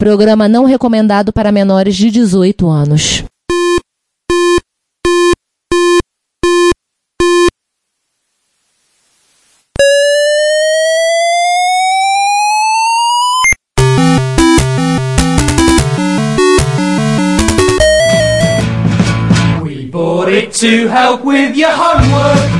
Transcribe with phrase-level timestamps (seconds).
[0.00, 3.22] Programa não recomendado para menores de 18 anos.
[19.62, 22.59] We bought it to help with your homework.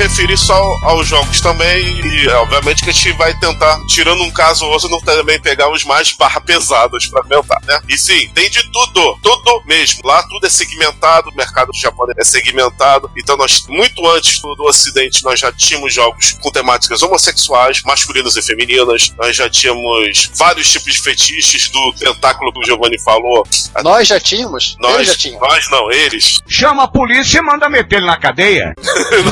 [0.00, 4.64] Referir só aos jogos também e obviamente que a gente vai tentar, tirando um caso
[4.64, 7.78] ou outro, não também pegar os mais barra pesados pra comentar, né?
[7.86, 10.00] E sim, tem de tudo, tudo mesmo.
[10.02, 13.10] Lá tudo é segmentado, o mercado japonês é segmentado.
[13.14, 18.36] Então nós, muito antes do, do ocidente, nós já tínhamos jogos com temáticas homossexuais, masculinas
[18.36, 19.12] e femininas.
[19.18, 23.46] Nós já tínhamos vários tipos de fetiches do tentáculo que o Giovanni falou.
[23.82, 24.76] Nós já tínhamos?
[24.78, 25.40] Nós, já tinham.
[25.40, 26.38] nós não, eles.
[26.48, 28.74] Chama a polícia e manda meter ele na cadeia.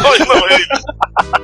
[0.02, 0.58] nós não, eles.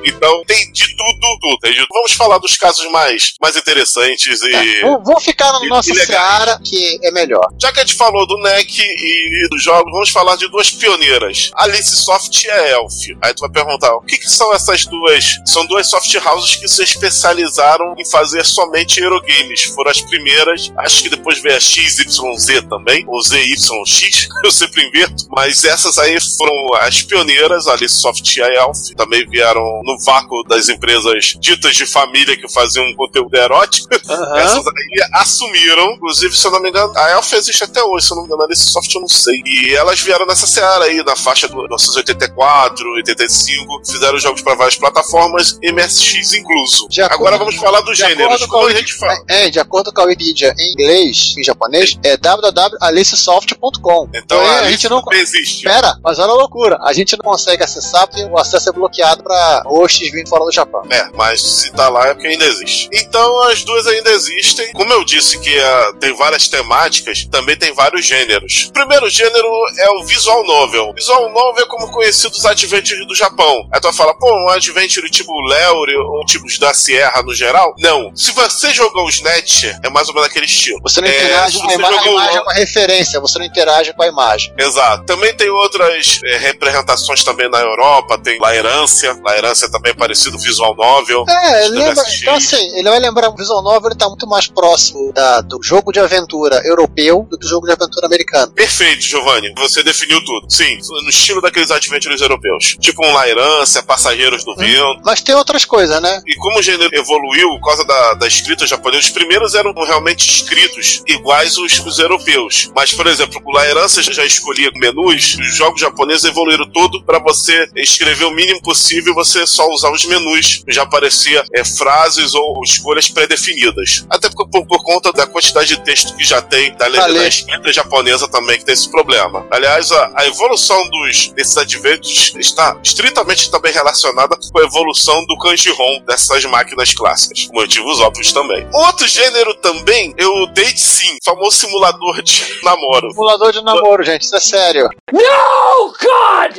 [0.05, 1.59] Então tem de tudo, tudo.
[1.61, 1.89] tem de tudo.
[1.93, 4.81] Vamos falar dos casos mais, mais interessantes e.
[4.83, 6.07] Vou, vou ficar na nossa e legais.
[6.07, 7.47] seara, que é melhor.
[7.61, 11.51] Já que a gente falou do NEC e dos jogos, vamos falar de duas pioneiras,
[11.55, 12.93] Alice Soft e a Elf.
[13.23, 15.25] Aí tu vai perguntar, o que, que são essas duas?
[15.47, 19.65] São duas soft houses que se especializaram em fazer somente Eurogames.
[19.65, 25.27] Foram as primeiras, acho que depois veio a XYZ também, ou ZYX, eu sempre inverto,
[25.31, 28.79] mas essas aí foram as pioneiras, Alice Soft e a Elf.
[29.05, 33.89] Também vieram no vácuo das empresas ditas de família que faziam conteúdo erótico.
[34.09, 34.39] Aham.
[34.39, 38.13] Essas aí assumiram, inclusive, se eu não me engano, a Elf existe até hoje, se
[38.13, 39.43] eu não me engano, a Alice Soft eu não sei.
[39.45, 44.77] E elas vieram nessa seara aí, na faixa do 1984, 85, fizeram jogos para várias
[44.77, 46.89] plataformas, MSX incluso.
[46.89, 48.25] De acordo- Agora vamos falar dos gêneros.
[48.25, 49.23] acordo com Como a a gente fala?
[49.29, 54.09] É, de acordo com a Wikipedia em inglês, em japonês, é www.alicesoft.com.
[54.15, 55.03] Então Porém, a a gente não.
[55.13, 55.65] existe.
[55.65, 56.79] Pera, mas olha a loucura.
[56.83, 60.53] A gente não consegue acessar porque o acesso é bloqueado pra hosts vindo fora do
[60.53, 60.83] Japão.
[60.91, 62.89] É, mas se tá lá é porque ainda existe.
[62.93, 64.73] Então as duas ainda existem.
[64.73, 68.67] Como eu disse que ah, tem várias temáticas, também tem vários gêneros.
[68.69, 70.93] O primeiro gênero é o visual novel.
[70.95, 73.69] Visual novel é como conhecido os adventures do Japão.
[73.73, 77.75] Aí tu vai falar, pô, um adventure tipo Leore ou tipos da Sierra no geral?
[77.79, 78.15] Não.
[78.17, 80.81] Se você jogou o Snatch, é mais ou menos aquele estilo.
[80.83, 83.39] Você não É, interage, se a, você ima- a jogou imagem é uma referência, você
[83.39, 84.53] não interage com a imagem.
[84.59, 85.05] Exato.
[85.05, 88.19] Também tem outras é, representações também na Europa.
[88.19, 89.17] Tem La Herância.
[89.25, 91.25] La Herância também é parecido visual novel.
[91.29, 94.47] É, ele lembra, então assim, ele vai lembrar o Visual Novel, ele tá muito mais
[94.49, 98.53] próximo da- do jogo de aventura europeu do que do jogo de aventura americano.
[98.53, 99.53] Perfeito, Giovanni.
[99.59, 100.51] Você definiu tudo.
[100.51, 102.77] Sim, no estilo daqueles adventures europeus.
[102.81, 105.01] Tipo um La Herância, Passageiros do Vento.
[105.05, 106.23] Mas tem outras coisas, né?
[106.27, 110.29] E como o gênero evoluiu por causa da, da escrita japonesa, os primeiros eram realmente
[110.29, 112.71] escritos iguais os, os europeus.
[112.75, 117.19] Mas, por exemplo, o La Herança já escolhia menus, os jogos japoneses evoluíram tudo para
[117.19, 120.65] você escrever o mínimo possível você só usar os menus.
[120.69, 124.05] Já aparecia é, frases ou escolhas pré-definidas.
[124.11, 127.07] Até por, por- por conta da quantidade de texto que já tem da, Pra da
[127.07, 127.29] ler.
[127.29, 129.47] escrita japonesa também, que tem esse problema.
[129.51, 135.39] Aliás, a, a evolução dos, desses adventos está estritamente também relacionada com a evolução do
[135.39, 138.67] kanji-ron dessas máquinas clássicas, motivos óbvios também.
[138.73, 143.11] Outro gênero também é o date sim, famoso simulador de namoro.
[143.11, 144.89] Simulador de namoro, gente, isso é sério.
[145.13, 146.59] No, God!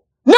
[0.25, 0.35] No!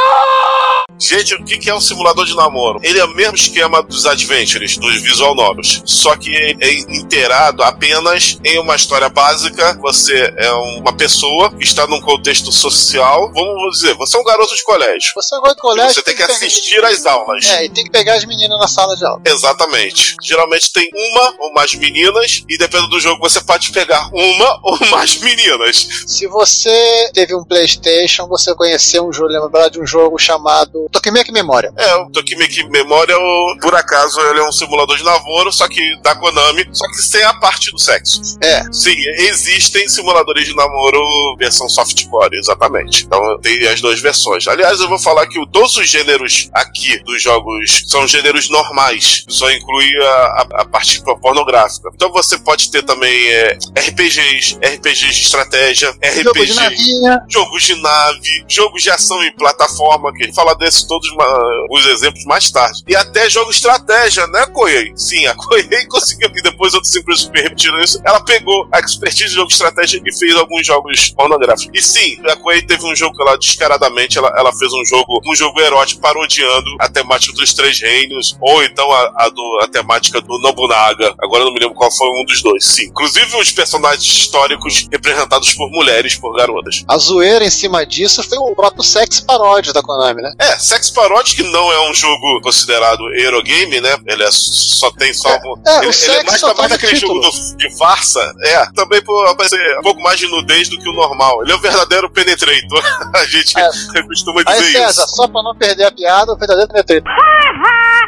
[1.00, 2.80] Gente, o que que é um simulador de namoro?
[2.84, 8.38] Ele é o mesmo esquema dos adventures, dos visual novels, só que é inteirado apenas
[8.44, 9.78] em uma história básica.
[9.82, 13.32] Você é uma pessoa que está num contexto social.
[13.34, 15.12] Vamos dizer, você é um garoto de colégio.
[15.16, 15.94] Você agora de colégio.
[15.94, 17.46] Você tem que pegar- assistir às aulas.
[17.50, 19.22] É, e tem que pegar as meninas na sala de aula.
[19.26, 20.16] Exatamente.
[20.24, 24.78] Geralmente tem uma ou mais meninas, e dependendo do jogo, você pode pegar uma ou
[24.88, 25.88] mais meninas.
[26.08, 31.32] Se você teve um PlayStation, você conheceu um jogo, lembrar de um jogo chamado Tokimeki
[31.32, 31.74] Memória.
[31.78, 33.16] É, o Tokimeki Memória,
[33.62, 37.24] por acaso, ele é um simulador de namoro, só que da Konami, só que sem
[37.24, 38.22] a parte do sexo.
[38.42, 38.64] É.
[38.72, 41.00] Sim, existem simuladores de namoro
[41.38, 43.04] versão softcore, exatamente.
[43.06, 44.48] Então tem as duas versões.
[44.48, 49.50] Aliás, eu vou falar que todos os gêneros aqui dos jogos são gêneros normais, só
[49.52, 51.90] inclui a, a- parte pornográfica.
[51.94, 57.26] Então você pode ter também é, RPGs, RPGs de estratégia, RPG, Jogo de navinha.
[57.30, 61.26] jogos de nave, jogos de ação em plataforma, que a gente fala desses todos ma-
[61.72, 62.82] os exemplos mais tarde.
[62.88, 64.94] E até jogo estratégia, né, Koei?
[64.96, 69.30] Sim, a Koei conseguiu, e depois outras empresas que repetiram isso, ela pegou a expertise
[69.30, 71.70] de jogo estratégia e fez alguns jogos pornográficos.
[71.74, 75.20] E sim, a Koei teve um jogo que ela, descaradamente, ela, ela fez um jogo,
[75.26, 79.68] um jogo erótico parodiando a temática dos Três Reinos, ou então a, a do- a
[79.68, 81.14] temática do Nobunaga.
[81.22, 82.86] Agora eu não me lembro qual foi um dos dois, sim.
[82.86, 86.84] Inclusive os personagens históricos representados por mulheres, por garotas.
[86.88, 90.34] A zoeira em cima disso foi o próprio sex paródia da Konami, né?
[90.40, 93.96] É, Sex Parody, que não é um jogo considerado Eurogame, né?
[94.08, 95.30] Ele é, só tem só.
[95.30, 97.22] um- É, ele, o ele é mais, só tá mais no aquele título.
[97.24, 98.34] jogo do- de farsa.
[98.44, 101.42] É, também por aparecer um pouco mais de nudez do que o normal.
[101.44, 102.82] Ele é o verdadeiro penetrator.
[103.16, 103.70] A gente É.
[104.04, 105.16] costuma Aí, dizer César, isso.
[105.16, 107.02] só pra não perder a piada, o verdadeiro penetrei.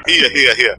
[0.08, 0.78] Ria, ria, ria.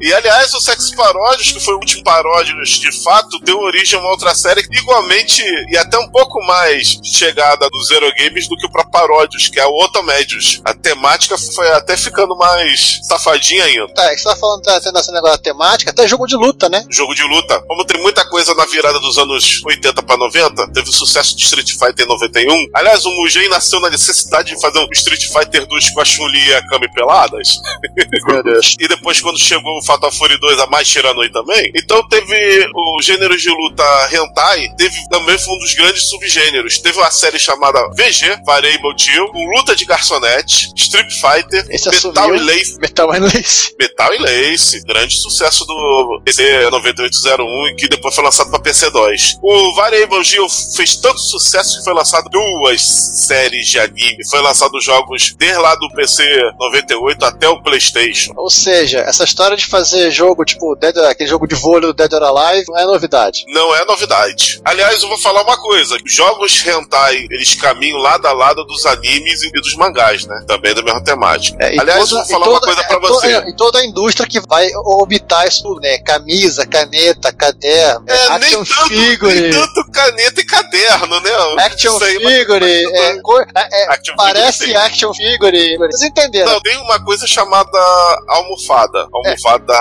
[0.00, 4.02] e aliás, o Sex Paródios, que foi o último paródios de fato, deu origem a
[4.02, 8.70] uma outra série igualmente e até um pouco mais chegada dos Eurogames do que o
[8.70, 10.60] próprio Paródios, que é o Otomédios.
[10.64, 13.88] A temática foi até ficando mais safadinha ainda.
[13.94, 16.36] Tá, é que você tá falando, tá tendo esse negócio da temática, até jogo de
[16.36, 16.84] luta, né?
[16.90, 17.60] jogo de luta.
[17.66, 21.44] Como tem muita coisa na virada dos anos 80 para 90, teve o sucesso de
[21.44, 22.66] Street Fighter em 91.
[22.74, 26.48] Aliás, o Mugen nasceu na necessidade de fazer um Street Fighter 2 com a Chun-Li
[26.48, 27.48] e a Kami peladas.
[28.34, 28.76] Meu Deus.
[28.78, 31.70] E depois, quando chegou o Fatal Fury 2, a mais Shiranui também.
[31.74, 33.82] Então teve o gênero de luta
[34.12, 36.78] hentai, teve também foi um dos grandes subgêneros.
[36.78, 42.24] Teve uma série chamada VG, Variable Deal, com luta de garçonete, Street Fighter, Esse Metal
[42.24, 42.36] assumiu.
[42.36, 42.78] e Lace.
[42.80, 43.74] Metal and Lace.
[43.78, 49.38] Metal e Lace, grande sucesso do PC 9801 e que depois foi lançado para PC2.
[49.42, 50.46] O Variable Geo
[50.76, 54.24] fez tanto sucesso que foi lançado duas séries de anime.
[54.30, 56.22] Foi lançado jogos desde lá do PC
[56.58, 58.21] 98 até o PlayStation.
[58.36, 62.12] Ou seja, essa história de fazer jogo, tipo, Dead, aquele jogo de vôlei do Dead
[62.12, 63.44] or Alive, não é novidade.
[63.48, 64.60] Não é novidade.
[64.64, 69.42] Aliás, eu vou falar uma coisa: jogos hentai eles caminham lado a lado dos animes
[69.42, 70.44] e dos mangás, né?
[70.46, 71.56] Também da mesma temática.
[71.64, 73.26] É, Aliás, toda- eu vou falar e uma toda- coisa pra é, você.
[73.34, 75.98] é, E toda a indústria que vai orbitar isso né?
[75.98, 79.40] Camisa, caneta, caderno, É, nem action tanto, figure.
[79.40, 81.30] nem tanto caneta e caderno, né?
[81.64, 82.64] Action aí, mas- figure,
[82.94, 85.76] é, cor- é, é, Action parece figure, action figure.
[85.78, 86.52] Vocês entenderam?
[86.52, 89.08] Não, tem uma coisa chamada almofada.
[89.12, 89.74] Almofada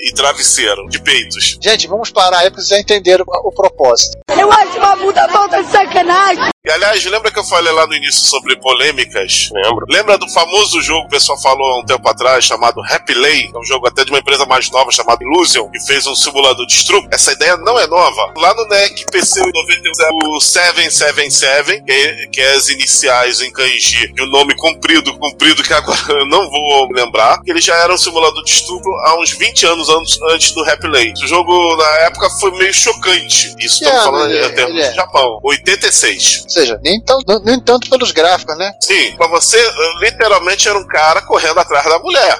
[0.00, 1.58] e travesseiro, de peitos.
[1.60, 4.18] Gente, vamos parar aí porque vocês já entenderam o, o propósito.
[4.38, 6.50] Eu acho uma puta falta de sacanagem.
[6.66, 9.50] E aliás, lembra que eu falei lá no início sobre polêmicas?
[9.52, 9.86] Lembro.
[9.88, 13.50] Lembra do famoso jogo que o pessoal falou há um tempo atrás, chamado Happy Lay?
[13.54, 16.66] É um jogo até de uma empresa mais nova chamada Illusion, que fez um simulador
[16.66, 17.06] de Stroop.
[17.12, 18.34] Essa ideia não é nova.
[18.36, 24.12] Lá no NEC PC 91, o 777, que é, que é as iniciais em kanji,
[24.12, 27.92] de um nome comprido, comprido, que agora eu não vou lembrar, que ele já era
[27.92, 31.12] um simulador de estupro há uns 20 anos antes, antes do Happy Lay.
[31.12, 33.54] O jogo, na época, foi meio chocante.
[33.58, 34.90] Isso Que estamos falando em termos ele é?
[34.90, 35.38] do Japão.
[35.42, 36.42] 86.
[36.44, 38.72] Ou seja, nem, tão, nem tanto pelos gráficos, né?
[38.80, 39.58] Sim, pra você,
[40.00, 42.38] literalmente era um cara correndo atrás da mulher.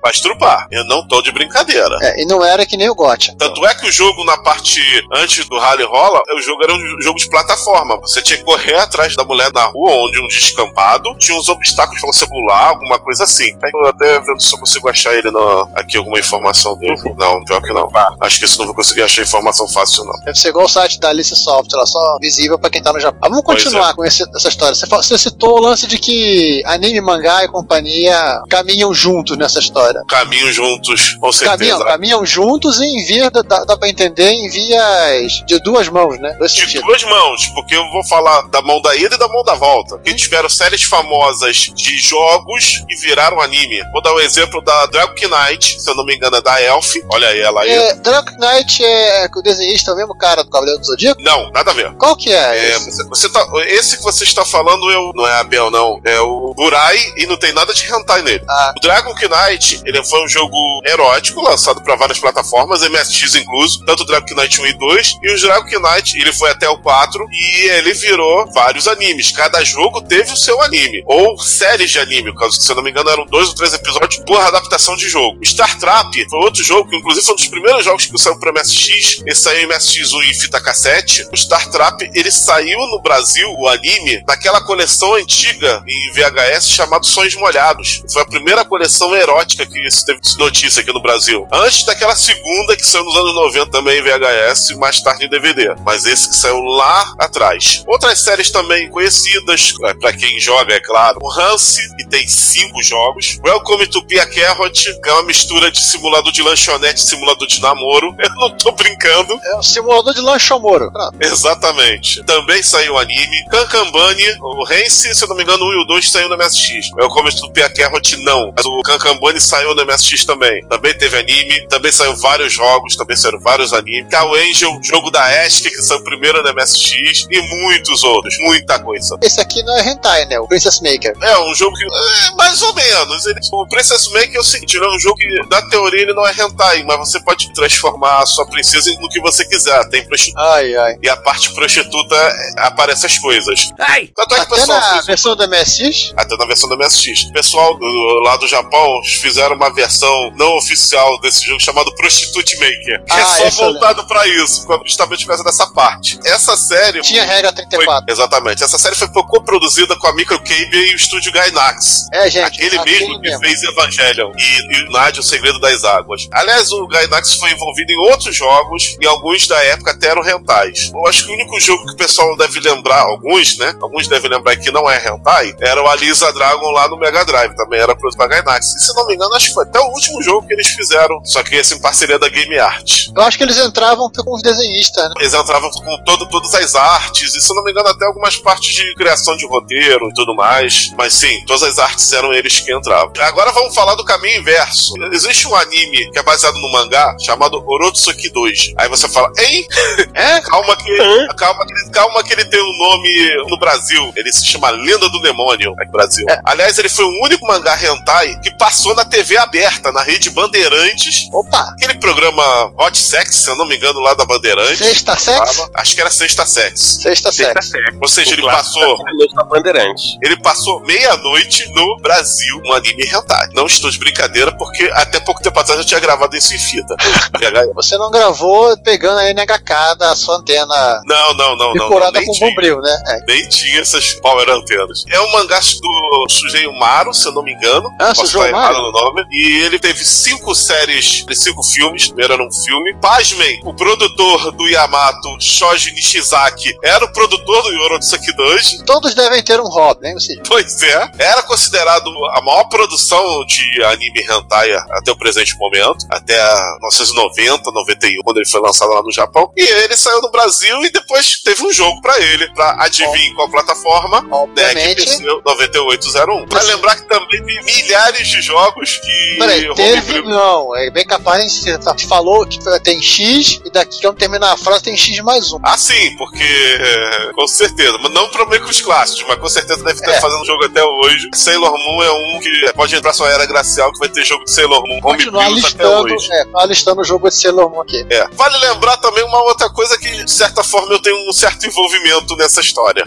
[0.00, 0.66] Pra estrupar.
[0.70, 1.96] Eu não tô de brincadeira.
[2.02, 3.36] É, e não era que nem o Gotcha.
[3.38, 4.80] Tanto é que o jogo, na parte
[5.14, 8.00] antes do Rally Rola, o jogo era um jogo de plataforma.
[8.00, 12.00] Você tinha que correr atrás da mulher na rua, onde um descampado, tinha uns obstáculos
[12.00, 13.56] pra você pular, alguma coisa assim.
[13.74, 16.94] Eu até vendo se eu consigo achar ele no- aqui, alguma informação dele.
[17.18, 17.88] Não, pior que não.
[18.20, 20.12] Acho que isso não vou conseguir achar informação fácil, não.
[20.24, 23.00] Deve ser igual o site da Alice Software, lá, só visível pra quem tá no
[23.00, 23.20] Japão.
[23.22, 24.74] Ah, vamos continuar com esse- essa história.
[24.74, 30.02] Você, citou o lance de que anime, mangá e companhia caminham juntos nessa história.
[30.08, 31.56] Caminhos juntos, com certeza.
[31.58, 36.18] Caminham, caminham juntos e em via, dá, dá pra entender, em vias de duas mãos,
[36.18, 36.34] né?
[36.38, 36.86] Dois de sentidos.
[36.86, 39.98] duas mãos, porque eu vou falar da mão da ida e da mão da volta.
[39.98, 43.82] Que tiveram séries famosas de jogos que viraram anime.
[43.92, 44.31] Vou dar o exemplo
[44.64, 46.94] da Dragon Knight, se eu não me engano, é da Elf.
[47.10, 47.70] Olha aí, ela aí.
[47.70, 51.20] É, Drunk Knight é o desenhista, é o mesmo cara do Cavaleiro do Zodíaco?
[51.22, 51.92] Não, nada a ver.
[51.94, 52.58] Qual que é?
[52.58, 52.90] É, esse?
[52.90, 56.00] você, você tá, esse que você está falando eu, não é a Bel, não.
[56.04, 58.44] É o Burai e não tem nada de hentai nele.
[58.48, 58.72] Ah.
[58.76, 64.02] O Dragon Knight, Ele foi um jogo erótico, lançado para várias plataformas, MSX incluso, tanto
[64.02, 67.24] o Dragon Knight 1 e 2, e o Dragon Knight, ele foi até o 4,
[67.30, 69.30] e ele virou vários animes.
[69.32, 72.90] Cada jogo teve o seu anime, ou séries de anime, caso, se eu não me
[72.90, 75.38] engano eram dois ou três episódios por adaptação de jogo.
[75.44, 78.52] Star Trap foi outro jogo, que inclusive foi um dos primeiros jogos que saiu para
[78.52, 81.26] MSX, ele saiu em MSX1 em fita cassete.
[81.32, 87.06] O Star Trap, ele saiu no Brasil, o anime, naquela coleção antiga em VHS chamado
[87.06, 88.02] Sonhos Molhados.
[88.12, 91.46] Foi a primeira coleção erótica que teve notícia aqui no Brasil.
[91.52, 95.28] Antes daquela segunda que saiu nos anos 90 também em VHS e mais tarde em
[95.28, 95.74] DVD.
[95.84, 97.82] Mas esse que saiu lá atrás.
[97.86, 101.18] Outras séries também conhecidas, para quem joga, é claro.
[101.22, 103.38] O Hansi, que tem cinco jogos.
[103.44, 107.62] Welcome to Pia Carrot, que é uma mistura de simulador de lanchonete e simulador de
[107.62, 108.14] namoro.
[108.20, 109.40] Eu não tô brincando.
[109.42, 110.92] É um simulador de lanchomoro.
[110.92, 111.16] Pronto.
[111.18, 112.22] Exatamente.
[112.24, 113.42] Também saiu o anime.
[113.50, 116.36] Kankambani, o Rense, se eu não me engano, o 1 e o 2 saiu no
[116.36, 116.92] MSX.
[116.92, 118.52] O Welcome to Pia Carrot não.
[118.54, 120.62] Mas o Kankambani saiu no MSX também.
[120.68, 121.66] Também teve anime.
[121.68, 122.94] Também saiu vários jogos.
[122.96, 124.10] Também saíram vários animes.
[124.10, 127.26] Cow Angel, jogo da Ask, que saiu primeiro no MSX.
[127.30, 128.36] E muitos outros.
[128.40, 129.16] Muita coisa.
[129.22, 130.38] Esse aqui não é hentai, né?
[130.38, 131.14] O Princess Maker.
[131.22, 131.84] É um jogo que.
[131.84, 133.24] É, mais ou menos.
[133.24, 136.12] Ele, o Princess Maker é o seguinte: ele é um jogo que, na teoria, ele
[136.14, 139.88] não é hentai, mas você pode transformar a sua princesa no que você quiser.
[139.88, 140.42] Tem prostituta.
[140.42, 140.96] Ai, ai.
[141.02, 143.70] E a parte prostituta é, aparece as coisas.
[143.78, 144.08] Ai!
[144.14, 146.12] Tanto é que Até pessoal na fez- versão do MSX?
[146.16, 147.24] até na versão do MSX.
[147.28, 152.56] O pessoal do, lá do Japão fizeram uma versão não oficial desse jogo chamado Prostitute
[152.56, 156.18] Maker, que é Ah, só esse eu voltado pra isso, justamente por causa dessa parte.
[156.24, 158.12] Essa série Tinha regra foi, 34.
[158.12, 158.64] exatamente.
[158.64, 162.08] Essa série foi co-produzida com a Microcable e o estúdio Gainax.
[162.12, 162.44] É, gente.
[162.44, 163.40] Aquele aquele mesmo que mesmo.
[163.40, 166.28] fez Evangelion e, e Nádia, o Segredo das Águas.
[166.32, 170.90] Aliás, o Gainax foi envolvido em outros jogos e alguns da época até eram rentais.
[170.92, 173.74] Eu acho que o único jogo que o pessoal deve lembrar, alguns, né?
[173.80, 177.54] Alguns devem lembrar que não é rentai, era o Alisa Dragon lá no Mega Drive,
[177.56, 178.74] também era produzido pra Gainax.
[178.74, 181.24] E se não me engano, acho que foi até o último jogo que eles fizeram,
[181.24, 183.08] só que esse em parceria da Game Art.
[183.14, 185.14] Eu acho que eles entravam com os desenhistas, né?
[185.20, 188.74] Eles entravam com todo, todas as artes, e se não me engano, até algumas partes
[188.74, 190.92] de criação de roteiro e tudo mais.
[190.96, 193.12] Mas sim, todas as artes eram eles que entravam.
[193.20, 194.94] Agora vamos falar do caminho inverso.
[195.12, 198.74] Existe um anime que é baseado no mangá chamado Orotsuki 2.
[198.78, 199.66] Aí você fala, hein?
[200.14, 200.40] É?
[200.52, 200.96] Calma que,
[201.36, 204.12] calma, que- calma que ele tem um nome no Brasil.
[204.16, 206.26] Ele se chama Lenda do Demônio aqui no Brasil.
[206.44, 211.28] Aliás, ele foi o único mangá hentai que passou na TV aberta, na rede Bandeirantes.
[211.32, 211.70] Opa!
[211.72, 214.78] Aquele programa Hot Sex, se eu não me engano, lá da Bandeirantes.
[214.78, 215.68] Sexta sex?
[215.74, 216.80] Acho que era Sexta Sex.
[217.02, 217.68] Sexta sex.
[217.68, 217.98] certo.
[218.00, 218.96] Ou seja, O ele passou,
[219.34, 220.16] da Bandeirantes.
[220.22, 223.48] ele passou meia-noite no Brasil, um anime hentai.
[223.54, 226.94] Não estou de brincadeira, porque até pouco tempo atrás eu tinha gravado isso em fita.
[227.74, 231.74] Você não gravou pegando a NHK da sua antena não, não, não, não.
[231.74, 232.48] não decorada nem com tinha.
[232.50, 233.02] bombril, né?
[233.08, 233.20] É.
[233.26, 235.04] Nem tinha essas power antenas.
[235.10, 237.88] É um mangá do Sujeio Maru, se eu não me engano.
[237.98, 238.12] Ah,
[238.50, 238.78] Maru?
[238.78, 239.24] no nome.
[239.30, 242.06] E ele teve cinco séries, cinco filmes.
[242.06, 242.94] Primeiro era um filme.
[243.00, 248.84] Pasmem, o produtor do Yamato, Shoji Nishizaki, era o produtor do Yorotsuki Dungeon.
[248.84, 250.14] Todos devem ter um hobby, né?
[250.14, 251.10] Você- Pois é.
[251.18, 256.06] Era considerado a maior produção de anime hentai até o presente momento.
[256.10, 256.34] Até
[256.80, 259.50] 1990, 91, quando ele foi lançado lá no Japão.
[259.56, 262.48] E ele saiu no Brasil e depois teve um jogo pra ele.
[262.54, 264.24] Pra adivinhar qual plataforma.
[264.30, 264.96] Obviamente.
[265.04, 266.46] PC 9801.
[266.48, 269.36] Pra lembrar que também tem milhares de jogos que.
[269.38, 270.22] Peraí, teve.
[270.22, 274.56] Não, é bem capaz, você tá- falou que tem X e daqui quando terminar a
[274.56, 275.58] frase tem X mais um.
[275.62, 279.48] Ah, sim, porque é, com certeza, mas não pro meio com os clássicos, mas com
[279.48, 280.20] certeza deve estar É.
[280.20, 281.28] fazendo jogo até hoje.
[281.34, 284.50] Sailor Moon é um que pode entrar sua era gracial que vai ter jogo de
[284.50, 286.32] Sailor Moon Continuar homebrews até listando, hoje.
[286.32, 288.06] é, tá listando o jogo de Sailor Moon aqui.
[288.10, 288.28] É.
[288.32, 292.36] Vale lembrar também uma outra coisa que, de certa forma, eu tenho um certo envolvimento
[292.36, 293.04] nessa história.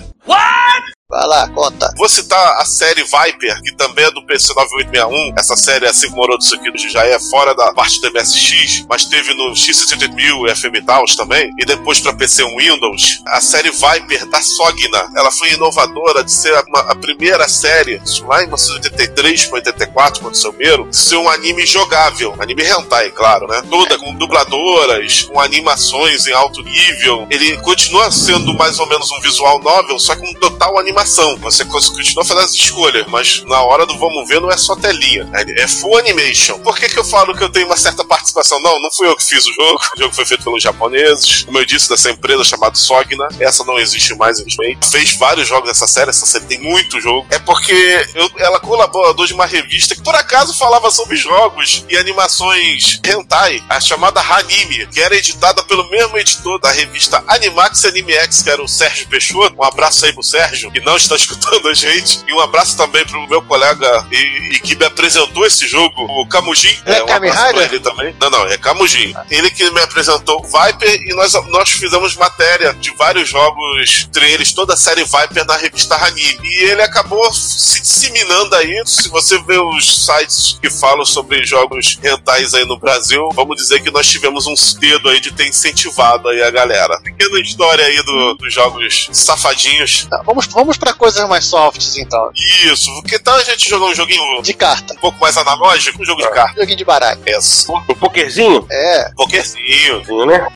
[1.07, 1.93] Vai lá, conta.
[1.97, 5.33] Vou citar a série Viper, que também é do PC 9861.
[5.37, 9.53] Essa série, assim como Orotsuki, já é fora da parte do MSX, mas teve no
[9.53, 13.21] X68000 e FM Taos também, e depois para PC Windows.
[13.27, 18.41] A série Viper da Sogna, ela foi inovadora de ser uma- a primeira série, lá
[18.41, 23.61] em 1983 para 84, quando seu primeiro, ser um anime jogável, anime hentai, claro, né?
[23.69, 27.27] Toda com dubladoras, com animações em alto nível.
[27.29, 30.95] Ele continua sendo mais ou menos um visual novel, só com total animação.
[31.05, 35.29] Você continua fazendo as escolhas, mas na hora do vamos ver não é só telinha,
[35.33, 36.59] é é full animation.
[36.59, 38.59] Por que, que eu falo que eu tenho uma certa participação?
[38.61, 39.79] Não, não fui eu que fiz o jogo.
[39.95, 41.43] O jogo foi feito pelos japoneses.
[41.43, 43.27] Como eu disse, dessa empresa chamada Sogna.
[43.39, 44.85] Essa não existe mais, infelizmente.
[44.89, 46.09] Fez vários jogos dessa série.
[46.09, 47.25] Essa série tem muito jogo.
[47.29, 51.95] É porque eu- ela colaborador de uma revista que por acaso falava sobre jogos e
[51.97, 58.13] animações hentai, a chamada Hanime, que era editada pelo mesmo editor da revista Animax Anime
[58.13, 59.55] X, que era o Sérgio Peixoto.
[59.57, 62.19] Um abraço aí pro Sérgio, que não está escutando a gente.
[62.27, 66.25] E um abraço também pro meu colega e, e que me apresentou esse jogo, o
[66.27, 66.77] Camujin.
[66.85, 67.73] É um Kamen abraço pra Rider?
[67.73, 68.15] ele também.
[68.19, 69.13] Não, não, é Camujin.
[69.29, 74.53] Ele que me apresentou Viper e nós, nós fizemos matéria de vários jogos, entre eles
[74.53, 76.39] toda a série Viper na revista Hanime.
[76.43, 78.81] E ele acabou se disseminando aí.
[78.85, 83.81] Se você vê os sites que falam sobre jogos rentais aí no Brasil, vamos dizer
[83.81, 86.99] que nós tivemos um dedo aí de ter incentivado aí a galera.
[87.01, 90.05] Pequena história aí do- dos jogos safadinhos.
[90.09, 92.31] Tá, vamos, vamos pra coisas mais softs, então.
[92.63, 94.93] Isso, que tal a gente jogar um joguinho De carta.
[94.93, 96.01] um pouco mais analógico?
[96.01, 96.59] Um jogo de carta.
[96.59, 97.21] Joguinho de baralho.
[97.25, 97.71] Essa.
[97.71, 98.65] Um pokerzinho?
[98.69, 99.11] É.
[99.15, 100.05] Pokerzinho.
[100.05, 100.47] Sim, né?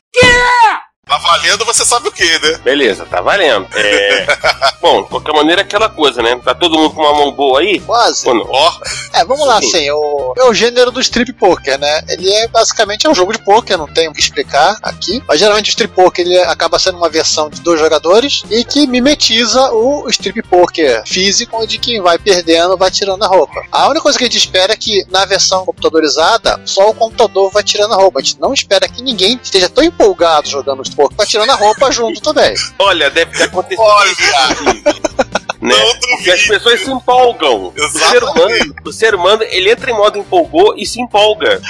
[1.10, 2.60] Tá valendo, você sabe o que, né?
[2.62, 3.66] Beleza, tá valendo.
[3.74, 4.26] É...
[4.80, 6.36] Bom, de qualquer maneira, aquela coisa, né?
[6.36, 7.80] Tá todo mundo com uma mão boa aí?
[7.80, 8.28] Quase.
[8.28, 8.46] Ou não?
[8.48, 8.72] Ó,
[9.12, 9.66] É, vamos lá, Sim.
[9.66, 12.02] assim, o, é o gênero do strip poker, né?
[12.08, 15.20] Ele é basicamente é um jogo de poker, não tem o que explicar aqui.
[15.26, 18.86] Mas geralmente o strip poker ele acaba sendo uma versão de dois jogadores e que
[18.86, 23.64] mimetiza o strip poker físico, onde quem vai perdendo vai tirando a roupa.
[23.72, 27.50] A única coisa que a gente espera é que na versão computadorizada, só o computador
[27.50, 28.20] vai tirando a roupa.
[28.20, 31.56] A gente não espera que ninguém esteja tão empolgado jogando strip poker, vai tirando a
[31.56, 32.54] roupa junto também.
[32.78, 33.80] Olha, deve ter acontecido.
[33.80, 35.39] Olha!
[35.76, 35.84] Né?
[35.84, 36.54] Não Porque as duvido.
[36.54, 37.72] pessoas se empolgam.
[37.76, 41.60] O ser, humano, o ser humano, ele entra em modo empolgou e se empolga.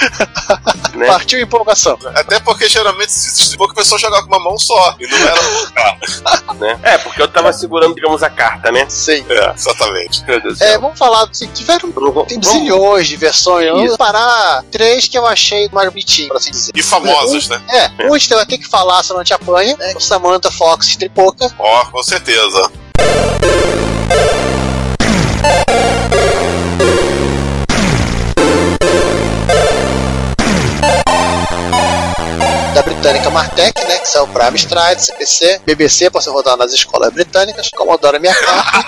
[0.95, 1.07] né?
[1.07, 1.99] Partiu empolgação.
[2.15, 4.95] Até porque geralmente se pouco o pessoal jogar com uma mão só.
[4.99, 6.55] E não era.
[6.55, 6.79] né?
[6.83, 8.87] É, porque eu tava segurando, digamos, a carta, né?
[8.89, 9.25] Sim.
[9.29, 10.25] é, exatamente.
[10.25, 10.81] Meu Deus do É, céu.
[10.81, 11.91] vamos falar, assim, tiveram
[12.27, 13.67] Tem zilhões de versões.
[13.67, 16.73] Eu Vou parar três que eu achei mais bonitinho, por assim dizer.
[16.75, 17.61] E famosos, né?
[17.69, 19.93] É, um a gente vai ter que falar, senão a gente apanha, né?
[19.97, 21.51] O Samantha Fox Poker.
[21.59, 22.71] Ó, com certeza.
[23.01, 24.00] Thank you.
[33.01, 33.99] Britânica Martech, né?
[33.99, 38.81] Que saiu pra Amstrad, CPC, BBC, pra você rodar nas escolas britânicas, Commodore 64,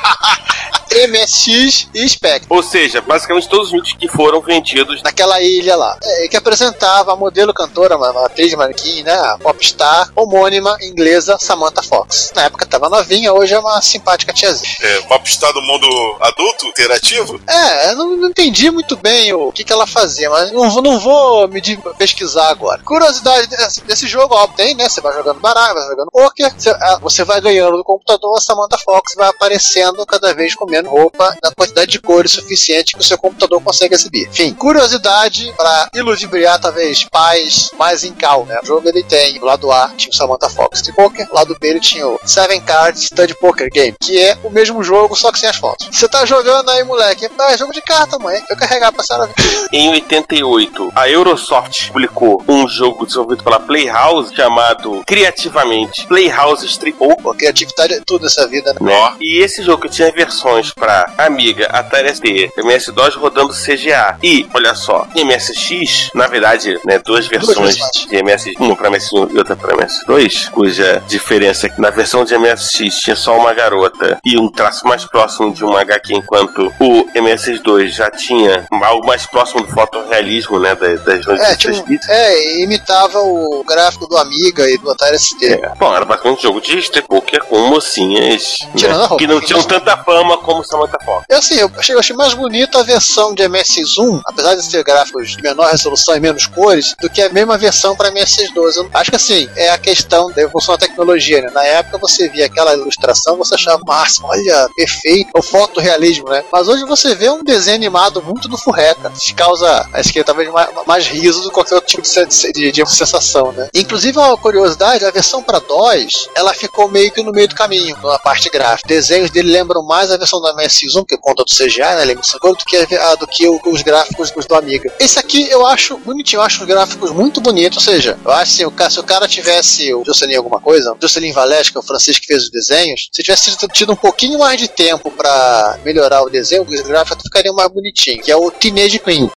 [1.08, 2.54] MSX e Spectrum.
[2.54, 5.02] Ou seja, basicamente todos os mitos que foram vendidos.
[5.02, 9.14] Naquela ilha lá, é, que apresentava a modelo cantora, uma, uma atriz manequim, né?
[9.14, 12.30] A popstar homônima inglesa Samantha Fox.
[12.36, 14.74] Na época tava novinha, hoje é uma simpática tiazinha.
[14.82, 15.86] É, popstar do mundo
[16.20, 17.40] adulto, interativo.
[17.48, 20.82] É, eu não, não entendi muito bem o que, que ela fazia, mas não, vou-
[20.82, 21.62] não vou me
[21.96, 22.82] pesquisar agora.
[22.84, 24.88] Curiosidade desse, desse jogo, ó, tem, né?
[24.88, 28.40] Você vai jogando baralho, vai jogando poker, você, ah, você vai ganhando do computador, a
[28.40, 33.00] Samantha Fox vai aparecendo cada vez com menos roupa na quantidade de cores suficiente que
[33.00, 34.28] o seu computador consegue exibir.
[34.28, 38.58] Enfim, curiosidade para iludibriar talvez pais mais em cal, né?
[38.62, 41.56] O jogo ele tem, do lado A tinha o Samantha Fox de poker, do lado
[41.58, 45.30] B ele tinha o Seven Cards Stud Poker Game, que é o mesmo jogo, só
[45.32, 45.88] que sem as fotos.
[45.90, 48.42] Você tá jogando aí, moleque, ah, é jogo de carta, mãe.
[48.48, 49.30] Eu carregar pra senhora.
[49.72, 53.60] Em 88, a Eurosoft publicou um jogo desenvolvido pela
[53.92, 57.22] Playhouse chamado criativamente Playhouse Poker.
[57.22, 58.92] Pô, criatividade é tudo nessa vida, né?
[58.94, 64.16] Ó, E esse jogo tinha versões para Amiga, Atari ST, MS-DOS rodando CGA.
[64.22, 68.06] E, olha só, MSX, na verdade, né, duas versões versões.
[68.08, 72.24] de MS, uma para MS1 e outra para MS2, cuja diferença é que na versão
[72.24, 76.72] de MSX tinha só uma garota e um traço mais próximo de uma HQ, enquanto
[76.80, 82.62] o MS2 já tinha algo mais próximo do fotorrealismo, né, das, das É, tipo, é,
[82.62, 85.44] imitava o gráfico do Amiga e do Atari ST.
[85.44, 85.72] É.
[85.78, 89.16] Bom, era basicamente um jogo de poker com mocinhas Tirando a né, roupa.
[89.16, 91.24] que não tinham tanta fama como Samantha Fox.
[91.28, 94.82] E assim, eu achei, eu achei mais bonita a versão de MSX1, apesar de ter
[94.84, 98.76] gráficos de menor resolução e menos cores, do que a mesma versão para MSX2.
[98.76, 101.50] Eu acho que assim, é a questão da evolução da tecnologia, né?
[101.52, 106.44] Na época você via aquela ilustração, você achava máximo, olha, perfeito, o fotorrealismo, né?
[106.52, 110.50] Mas hoje você vê um desenho animado muito do furreca, que causa, acho que talvez
[110.50, 113.68] mais, mais riso do que qualquer outro tipo de, de, de sensação, né?
[113.74, 117.96] Inclusive, uma curiosidade, a versão para DOS, ela ficou meio que no meio do caminho,
[118.02, 118.86] na parte gráfica.
[118.88, 122.56] Desenhos dele lembram mais a versão da MSX1, que conta do CGI, né, lembra do
[122.66, 124.92] que, a- do que os gráficos do Amiga.
[125.00, 128.52] Esse aqui eu acho bonitinho, eu acho os gráficos muito bonitos, ou seja, eu acho
[128.52, 131.80] assim, o se o cara tivesse o Jocelyn alguma coisa, o Jocelyn Valés, que é
[131.80, 135.78] o francês que fez os desenhos, se tivesse tido um pouquinho mais de tempo para
[135.84, 139.30] melhorar o desenho, os gráficos ficariam mais bonitinhos, que é o Teenage Queen.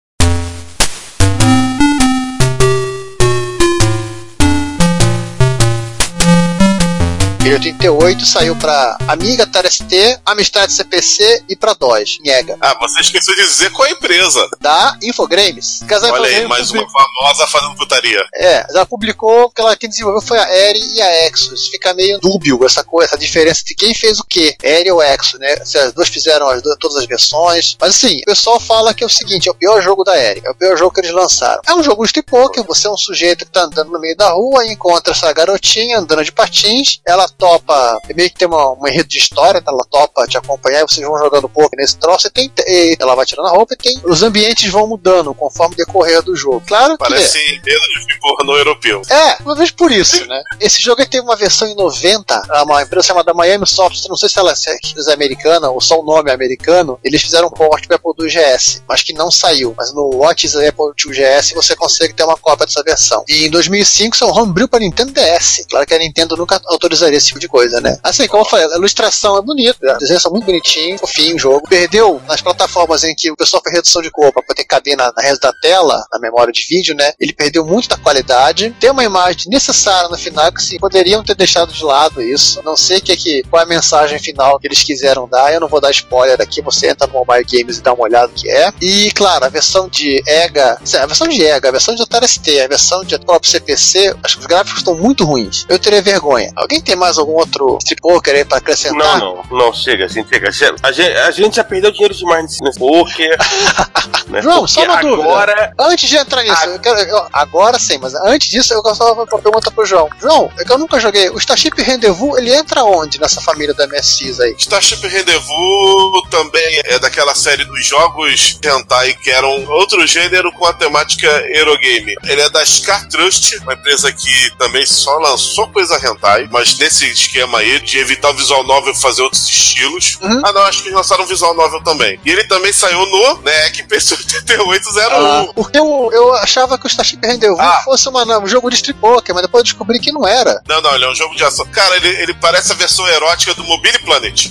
[7.45, 12.57] Em 88 saiu pra Amiga, Atari ST, Amstrad CPC e pra DOS, Nhega.
[12.61, 14.47] ah, você esqueceu de dizer qual é a empresa.
[14.61, 15.81] Da Infogrames.
[16.09, 18.23] Olha aí, mais uma publicou- famosa fazendo putaria.
[18.33, 21.67] É, ela publicou que ela quem desenvolveu foi a Eri e a Exos.
[21.67, 25.37] Fica meio dúbio essa coisa, essa diferença de quem fez o que, Eri ou Exos,
[25.37, 25.57] né?
[25.65, 27.75] Se as duas fizeram as duas- todas as versões.
[27.79, 30.41] Mas assim, o pessoal fala que é o seguinte: é o pior jogo da Eri,
[30.45, 31.61] é o pior jogo que eles lançaram.
[31.67, 34.29] É um jogo de poker, você é um sujeito que tá andando no meio da
[34.29, 38.87] rua e encontra essa garotinha andando de patins, ela topa, meio que tem uma, um
[38.87, 39.71] enredo de história, tá?
[39.71, 42.27] ela topa te acompanhar e vocês vão jogando pouco nesse troço.
[42.27, 44.01] E tem, e ela vai tirando a roupa e tem.
[44.03, 46.61] Os ambientes vão mudando conforme decorrer do jogo.
[46.67, 47.03] Claro que.
[47.03, 49.01] Parece enredo de pornô europeu.
[49.09, 50.41] É, uma vez por isso, né?
[50.59, 54.29] Esse jogo aí teve uma versão em 90, uma empresa chamada Miami Soft, não sei
[54.29, 57.95] se ela é americana ou só o nome é americano, eles fizeram um port para
[57.95, 59.73] Apple II GS, mas que não saiu.
[59.77, 63.23] Mas no Watch Apple II GS você consegue ter uma cópia dessa versão.
[63.27, 65.65] E em 2005 são homebrew para Nintendo DS.
[65.69, 67.97] Claro que a Nintendo nunca autorizaria esse tipo de coisa, né?
[68.03, 71.39] Assim, como eu falei, a ilustração é bonita, os desenhos são muito bonitinhos, fofinho o
[71.39, 71.67] jogo.
[71.67, 75.11] Perdeu nas plataformas em que o pessoal fez redução de cor para poder caber na,
[75.15, 77.13] na rede da tela, na memória de vídeo, né?
[77.19, 78.75] Ele perdeu muito da qualidade.
[78.79, 82.61] Tem uma imagem necessária no final que sim, poderiam ter deixado de lado isso.
[82.63, 85.53] Não sei que, que, qual é a mensagem final que eles quiseram dar.
[85.53, 88.31] Eu não vou dar spoiler aqui, você entra no Mobile Games e dá uma olhada
[88.33, 88.71] que é.
[88.81, 92.61] E, claro, a versão de EGA, a versão de EGA, a versão de Atari ST,
[92.61, 95.65] a versão de próprio CPC, acho que os gráficos estão muito ruins.
[95.69, 96.51] Eu teria vergonha.
[96.55, 99.19] Alguém tem mais algum outro strip poker aí pra acrescentar?
[99.19, 100.49] Não, não, não, chega, assim, chega.
[100.83, 103.37] A gente, a gente já perdeu dinheiro demais nesse poker.
[104.27, 104.41] né?
[104.41, 105.23] João, só uma dúvida.
[105.23, 105.73] Agora...
[105.79, 106.67] Antes de entrar nisso, a...
[106.67, 110.09] eu quero, eu, agora sim, mas antes disso, eu gostava de pergunta pro João.
[110.19, 111.29] João, é que eu nunca joguei.
[111.29, 114.55] O Starship Rendezvous, ele entra onde nessa família da MSX aí?
[114.57, 120.73] Starship Rendezvous também é daquela série dos jogos hentai que eram outro gênero com a
[120.73, 122.15] temática Eurogame.
[122.23, 127.02] Ele é da Scar Trust, uma empresa que também só lançou coisa hentai, mas nesse
[127.11, 130.17] esquema aí de evitar o visual novel fazer outros estilos.
[130.21, 130.41] Uhum.
[130.43, 132.19] Ah, não, acho que eles lançaram o visual novel também.
[132.25, 135.25] E ele também saiu no NEC PC 8801.
[135.25, 137.81] Ah, porque eu, eu achava que o Starship Rendezvous ah.
[137.83, 140.61] fosse uma, um jogo de strip poker, mas depois eu descobri que não era.
[140.67, 141.65] Não, não, ele é um jogo de ação.
[141.67, 144.47] Cara, ele, ele parece a versão erótica do Mobile Planet.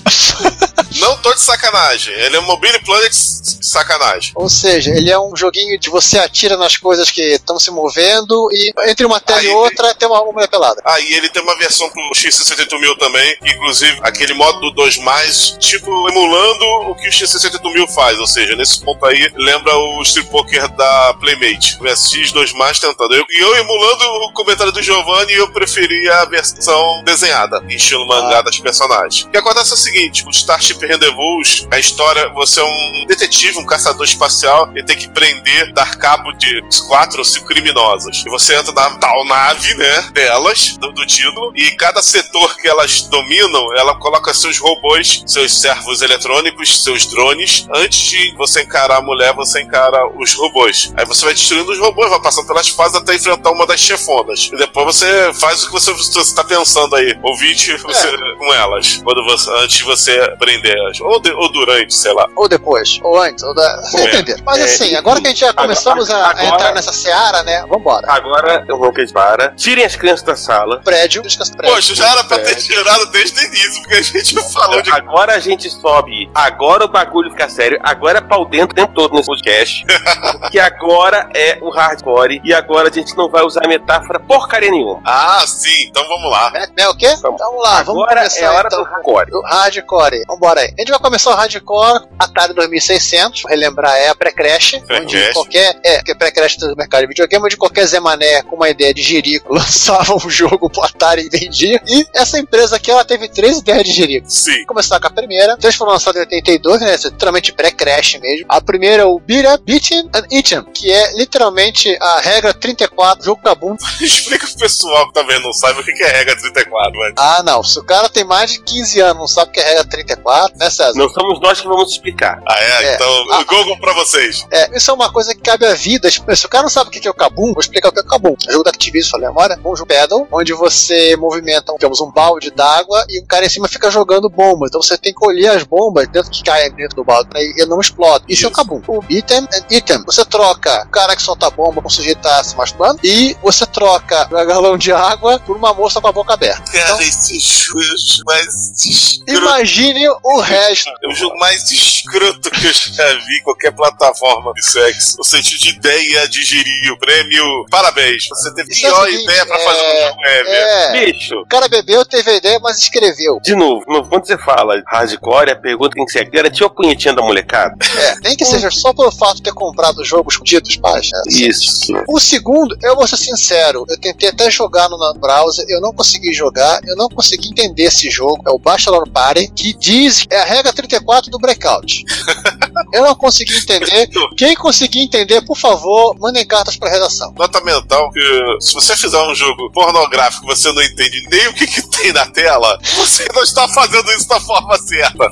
[0.99, 2.13] não tô de sacanagem.
[2.15, 4.33] Ele é um Mobile Planet sacanagem.
[4.35, 8.49] Ou seja, ele é um joguinho de você atira nas coisas que estão se movendo
[8.53, 10.83] e entre uma tela Aí, e outra tem uma, mulher pelada.
[10.85, 12.03] Aí ele tem uma versão pro
[12.43, 18.19] X68000 também, inclusive aquele modo do 2 mais, tipo, emulando o que o X68000 faz.
[18.19, 21.77] Ou seja, nesse ponto aí lembra o Street Poker da Playmate.
[21.81, 23.15] O SX2 mais tentando.
[23.15, 28.07] E eu, eu, emulando o comentário do Giovanni, eu preferia a versão desenhada, em estilo
[28.07, 28.43] mangá ah.
[28.43, 29.25] das personagens.
[29.25, 33.59] O que acontece é o seguinte: o Starship Rendezvous, a história, você é um detetive,
[33.59, 38.23] um caçador espacial, e tem que prender, dar cabo de quatro ou cinco criminosas.
[38.27, 42.69] E você entra na tal nave, né, delas, do, do título, e cada setor que
[42.69, 47.67] elas dominam, ela coloca seus robôs, seus servos eletrônicos, seus drones.
[47.75, 50.93] Antes de você encarar a mulher, você encara os robôs.
[50.97, 54.51] Aí você vai destruindo os robôs, vai passando pelas fases até enfrentar uma das chefonas.
[54.53, 58.37] E depois você faz o que você está pensando aí, ouvinte você, é.
[58.37, 61.01] com elas, quando você, antes de você prender elas.
[61.01, 62.27] Ou, de, ou durante, sei lá.
[62.37, 63.81] Ou depois, ou antes, ou da...
[63.83, 64.05] Você é.
[64.07, 64.43] entender.
[64.45, 67.43] Mas é, assim, agora que a gente já começamos agora, a, a, entrar nessa seara,
[67.43, 67.65] né?
[67.69, 68.07] Vambora.
[68.11, 69.51] Agora eu vou que para.
[69.51, 70.81] Tirem as crianças da sala.
[70.81, 71.23] Prédio.
[71.23, 71.75] prédio.
[71.75, 74.91] Poxa, já era pra ter tirado desde o início, porque a gente falou de.
[74.91, 76.31] Agora a gente sobe.
[76.35, 77.79] Agora o bagulho fica sério.
[77.83, 79.85] Agora é pau dentro o tempo todo nesse podcast.
[80.51, 82.41] que agora é o hardcore.
[82.45, 85.01] E agora a gente não vai usar metáfora porcaria nenhuma.
[85.05, 85.89] Ah, sim.
[85.89, 86.53] Então vamos lá.
[86.55, 87.15] É, é o quê?
[87.21, 87.83] Vamos, vamos lá.
[87.83, 89.31] Vamos agora começar, é a hora então, do hardcore.
[89.31, 90.25] Do hardcore.
[90.27, 90.75] Vambora aí.
[90.77, 93.45] A gente vai começar o hardcore Atari 2600.
[93.49, 94.81] Relembrar, é a pré-crash.
[94.91, 95.79] Onde qualquer.
[95.85, 98.93] É, que é pré-crash do mercado de videogame, onde qualquer Zé Mané com uma ideia
[98.93, 101.81] de jirico lançava um jogo pro Atari e vendia.
[101.87, 104.31] E essa empresa aqui, ela teve três ideias de jirico.
[104.31, 104.65] Sim.
[104.67, 105.57] Começar com a primeira.
[105.57, 106.97] Três foram lançadas em 82, né?
[107.05, 108.47] Literalmente pré-crash mesmo.
[108.49, 109.73] A primeira é o Beat Up,
[110.15, 113.77] and Eat que é literalmente a regra 34, jogo cabum.
[114.01, 117.15] Explica pro pessoal que também não sabe o que é regra 34, velho.
[117.17, 117.63] Ah, não.
[117.63, 120.59] Se o cara tem mais de 15 anos não sabe o que é regra 34,
[120.59, 120.99] né, César?
[120.99, 122.43] Não somos nós que vamos explicar.
[122.47, 122.85] Ah, é?
[122.85, 122.95] é.
[122.95, 124.47] Então, ah, Google pra vocês.
[124.51, 126.11] É, isso é uma coisa que cabe à vida.
[126.11, 128.03] Se o cara não sabe o que é o cabum, vou explicar o que é
[128.03, 128.35] o cabum.
[128.49, 129.59] É jogo da Activision, falei agora.
[129.65, 133.69] Um jogo pedal, onde você movimenta, digamos, um balde d'água e o cara em cima
[133.69, 134.69] fica jogando bombas.
[134.69, 137.67] Então você tem que colher as bombas dentro que caem dentro do balde né, e
[137.67, 138.25] não explode.
[138.29, 138.47] Isso, Isso.
[138.47, 138.83] é o cabum.
[138.89, 140.03] O item é item.
[140.07, 143.67] Você troca o cara que solta bomba com o sujeito tá se machucando e você
[143.67, 146.71] troca um galão de água por uma moça com a boca aberta.
[146.73, 147.81] Cara, então, esse jogo
[148.27, 149.43] mais escroto.
[149.43, 150.91] Imagine o resto.
[151.03, 155.17] É o jogo mais escroto que eu já vi em qualquer plataforma de sexo.
[155.19, 157.45] O sentido de ideia de gerir o prêmio.
[157.71, 158.29] Parabéns.
[158.29, 161.35] Você teve Isso pior é ideia pra fazer um jogo é, é, Bicho.
[161.41, 163.39] O cara bebeu, teve a ideia, mas escreveu.
[163.43, 167.23] De novo, quando você fala hardcore, a pergunta tem que ser garantiu a punhetinha da
[167.23, 167.75] molecada.
[167.97, 171.09] É, nem que seja só pelo fato de ter comprado jogos ditos pais.
[171.13, 171.21] Né?
[171.49, 171.93] Isso.
[172.09, 176.33] O segundo, eu vou ser sincero, eu tentei até jogar no browser, eu não consegui
[176.33, 178.43] jogar, eu não consegui entender esse jogo.
[178.47, 182.05] É o Bachelor Party, que diz é a regra 34 do breakout.
[182.93, 184.09] Eu não consegui entender.
[184.37, 187.33] Quem conseguir entender, por favor, mandem cartas pra redação.
[187.39, 188.21] Nota mental que
[188.61, 192.27] se você fizer um jogo pornográfico você não entende nem o que, que tem na
[192.27, 195.31] tela, você não está fazendo isso da forma certa.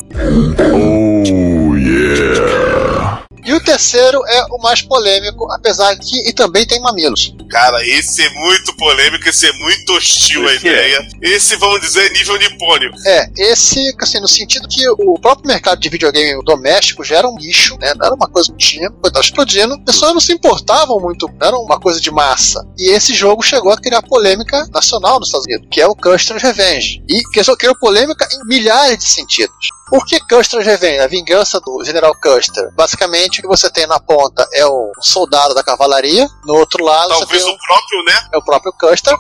[3.45, 7.35] E o terceiro é o mais polêmico, apesar que e também tem mamilos.
[7.51, 10.57] Cara, esse é muito polêmico, esse é muito hostil a é.
[10.57, 11.09] ideia.
[11.23, 12.97] Esse, vamos dizer, nível nipônico.
[13.07, 17.39] É, esse, assim, no sentido que o próprio mercado de videogame doméstico já era um
[17.39, 17.93] lixo, né?
[17.95, 21.47] Não era uma coisa que tinha, estava explodindo, as pessoas não se importavam muito, não
[21.47, 22.65] era uma coisa de massa.
[22.79, 26.43] E esse jogo chegou a criar polêmica nacional nos Estados Unidos, que é o Custer's
[26.43, 27.03] Revenge.
[27.09, 29.81] E que só criou polêmica em milhares de sentidos.
[29.91, 31.01] Por que Custer's Revenge?
[31.01, 32.73] A vingança do General Custer.
[32.77, 37.09] Basicamente, o que você tem na ponta é o soldado da cavalaria, no outro lado
[37.09, 38.29] Talvez você tem o próprio, né?
[38.33, 39.17] o, é o próprio Custer,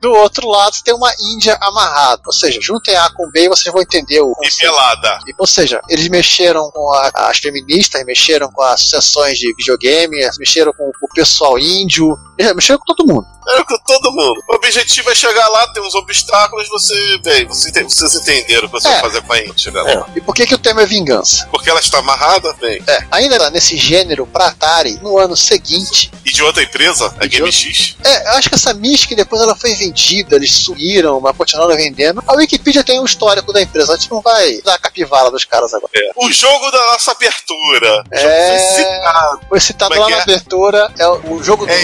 [0.00, 2.22] do outro lado você tem uma Índia amarrada.
[2.26, 5.18] Ou seja, juntem A com B e vocês vão entender o e pelada.
[5.26, 10.16] E, Ou seja, eles mexeram com a- as feministas, mexeram com as associações de videogame,
[10.38, 13.26] mexeram com o pessoal índio, eles mexeram com todo mundo.
[13.48, 14.42] É com todo mundo.
[14.48, 17.18] O objetivo é chegar lá, tem uns obstáculos, você.
[17.22, 18.92] Bem, você ente- vocês entenderam o que você É.
[18.92, 20.04] vai fazer com a Índia, né?
[20.16, 21.46] E por que, que o tema é vingança?
[21.50, 22.82] Porque ela está amarrada, bem.
[22.88, 27.94] É, ainda nesse gênero pra Atari, no ano seguinte, E de outra empresa, a GameX.
[28.04, 32.22] é, eu acho que essa Mystic depois ela foi vendida, eles sumiram, mas continuaram vendendo.
[32.26, 35.44] A Wikipedia tem um histórico da empresa, a gente não vai dar a capivara dos
[35.44, 35.92] caras agora.
[35.94, 36.10] É.
[36.16, 38.02] O jogo da nossa abertura.
[38.10, 38.58] É.
[38.58, 39.40] foi citado.
[39.48, 40.22] Foi citado é lá na é?
[40.22, 41.76] abertura, é o o jogo do É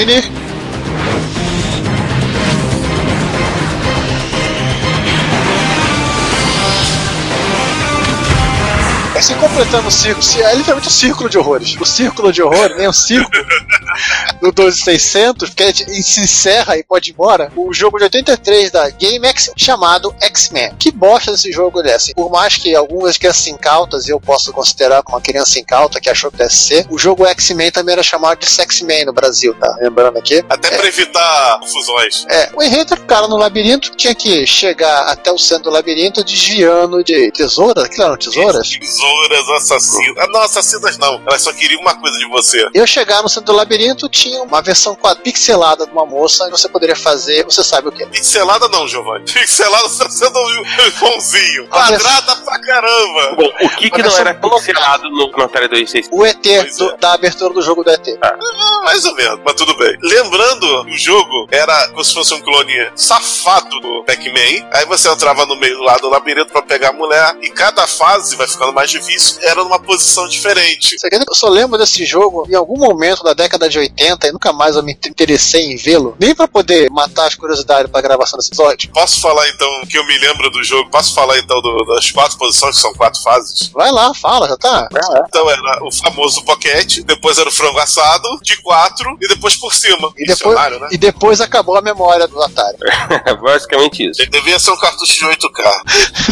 [0.00, 0.49] ele.
[9.20, 11.76] Assim, completando o círculo, é literalmente um círculo de horrores.
[11.78, 13.44] O círculo de horror, nem um círculo
[14.40, 17.52] do 12600, porque gente se encerra e pode ir embora.
[17.54, 20.74] O jogo de 83 da GameX chamado X-Men.
[20.78, 22.14] Que bosta desse jogo é assim?
[22.14, 26.30] Por mais que algumas crianças incautas, eu posso considerar como uma criança incauta que achou
[26.30, 29.76] que deve ser, o jogo X-Men também era chamado de Sex-Men no Brasil, tá?
[29.82, 30.42] Lembrando aqui.
[30.48, 32.24] Até pra evitar confusões.
[32.30, 35.70] É, o enredo era o cara no labirinto tinha que chegar até o centro do
[35.70, 37.84] labirinto desviando de tesouras.
[37.84, 38.66] Aquilo eram tesouras?
[38.66, 39.09] Tesouras
[39.56, 40.16] assassinas.
[40.18, 41.20] Ah, não, assassinas não.
[41.26, 42.68] Elas só queriam uma coisa de você.
[42.74, 46.68] Eu chegar no centro do labirinto, tinha uma versão pixelada de uma moça e você
[46.68, 48.04] poderia fazer, você sabe o que.
[48.06, 49.24] Pixelada não, Giovanni.
[49.24, 51.68] Pixelada você tá sendo um bonzinho.
[51.70, 53.34] Ah, Quadrada pra caramba.
[53.36, 56.10] Bom, o que, que não era pixelado no Atari 2600?
[56.12, 56.42] O ET
[56.78, 56.96] do- é.
[56.98, 58.06] da abertura do jogo do ET.
[58.22, 58.36] Ah,
[58.84, 59.96] mais ou menos, mas tudo bem.
[60.02, 64.68] Lembrando, o jogo era como se fosse um clone safado do Pac-Man.
[64.72, 67.36] Aí você entrava no meio lá do labirinto pra pegar a mulher.
[67.42, 68.99] E cada fase vai ficando mais difícil.
[69.42, 70.98] Era numa posição diferente.
[70.98, 74.52] Você Eu só lembro desse jogo em algum momento da década de 80 e nunca
[74.52, 78.50] mais eu me interessei em vê-lo, nem pra poder matar as curiosidades pra gravação desse
[78.50, 78.90] episódio.
[78.92, 80.90] Posso falar então que eu me lembro do jogo?
[80.90, 83.68] Posso falar então do- das quatro posições, que são quatro fases?
[83.68, 84.88] Vai lá, fala, já tá.
[85.28, 89.74] Então era o famoso boquete, depois era o frango assado, de quatro, e depois por
[89.74, 90.12] cima.
[90.16, 90.88] E depois, né?
[90.92, 92.76] e depois acabou a memória do Atari.
[93.26, 94.20] É basicamente isso.
[94.22, 95.82] Ele devia ser um cartucho de 8K.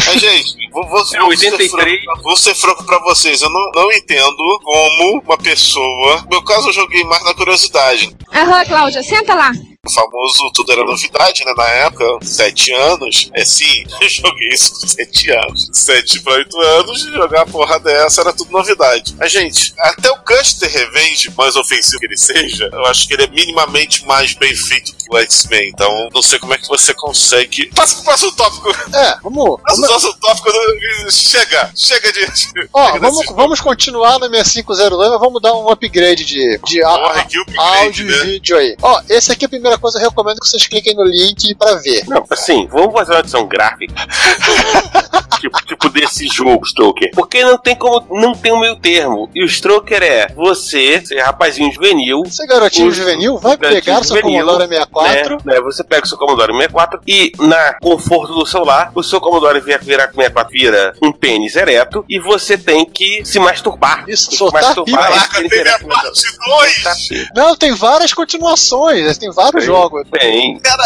[0.06, 1.70] Mas, gente, vou, vou, É, vou 83.
[1.70, 3.40] ser franco, vou ser franco pra vocês.
[3.42, 6.22] Eu não, não entendo como uma pessoa.
[6.22, 8.14] No meu caso, eu joguei mais na curiosidade.
[8.34, 9.52] Aham, Cláudia, senta lá.
[9.86, 11.54] O famoso tudo era novidade, né?
[11.56, 13.30] Na época, sete anos.
[13.32, 15.70] É sim, eu joguei isso com sete anos.
[15.72, 19.14] Sete pra oito anos, jogar a porra dessa era tudo novidade.
[19.16, 23.22] Mas, gente, até o Custer Revenge, mais ofensivo que ele seja, eu acho que ele
[23.24, 25.68] é minimamente mais bem feito que o X-Men.
[25.68, 27.66] Então, não sei como é que você consegue.
[27.72, 28.70] Passa pro próximo tópico.
[28.96, 29.60] É, vamos.
[29.62, 30.48] Passa pro próximo tópico.
[31.12, 32.26] Chega, chega de.
[32.72, 36.88] ó, chega vamos, vamos continuar no 6502, mas vamos dar um upgrade de, de a-
[36.98, 38.16] Porra, que upgrade, áudio né?
[38.16, 38.76] e vídeo aí.
[38.82, 41.74] Ó, esse aqui é a primeira coisa eu recomendo que vocês cliquem no link pra
[41.76, 42.04] ver.
[42.08, 43.94] Não, assim, vamos fazer uma edição gráfica.
[45.40, 47.10] tipo, tipo desse jogo, Stroker.
[47.14, 48.04] Porque não tem como.
[48.10, 49.28] Não tem um meio termo.
[49.34, 52.22] E o Stroker é você, ser rapazinho juvenil.
[52.24, 55.36] Você, garotinho O- juvenil, vai garotinho pegar o seu juvenil, Commodore 64.
[55.44, 59.20] Né, né, você pega o seu Commodore 64 e, na conforto do celular, o seu
[59.20, 64.04] Commodore vira, vira, 64 vira um pênis ereto e você tem que se masturbar.
[64.08, 66.82] Isso, Tem soltar masturbar Caraca, teve a parte 2!
[66.82, 66.94] Tá,
[67.34, 69.66] Não, tem várias continuações, tem vários Tem.
[69.74, 70.02] jogos.
[70.10, 70.84] Tem, Cara,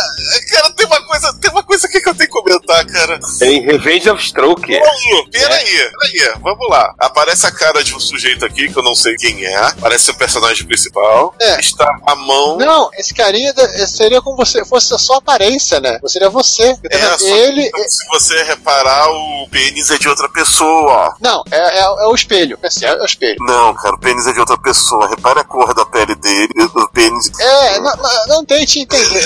[0.50, 3.18] cara, tem uma coisa, tem uma coisa aqui que eu tenho que comentar, cara.
[3.38, 4.80] tem Revenge of Stroker.
[4.80, 6.94] Paulo, peraí, peraí, vamos lá.
[6.98, 9.72] Aparece a cara de um sujeito aqui que eu não sei quem é.
[9.80, 11.34] Parece o personagem principal.
[11.40, 11.60] É.
[11.60, 12.56] Está a mão.
[12.56, 13.52] Não, esse carinha
[13.86, 15.98] seria como você fosse a sua aparência, né?
[16.06, 16.76] Seria você.
[16.90, 17.66] É, só que, Ele.
[17.66, 21.14] então, se você reparar, o pênis é de outra pessoa.
[21.20, 22.58] Não, é, é- é o espelho.
[22.62, 23.36] Assim, é o espelho.
[23.40, 25.08] Não, cara, o pênis é de outra pessoa.
[25.08, 27.30] Repare a cor da pele dele, do pênis.
[27.38, 29.24] É, não, não, não tente entender.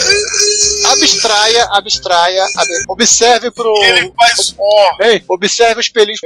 [0.93, 3.73] Abstraia, abstraia, ab- observe pro.
[3.83, 4.96] Ele faz ó.
[5.01, 6.21] Ei, observe os pelinhos.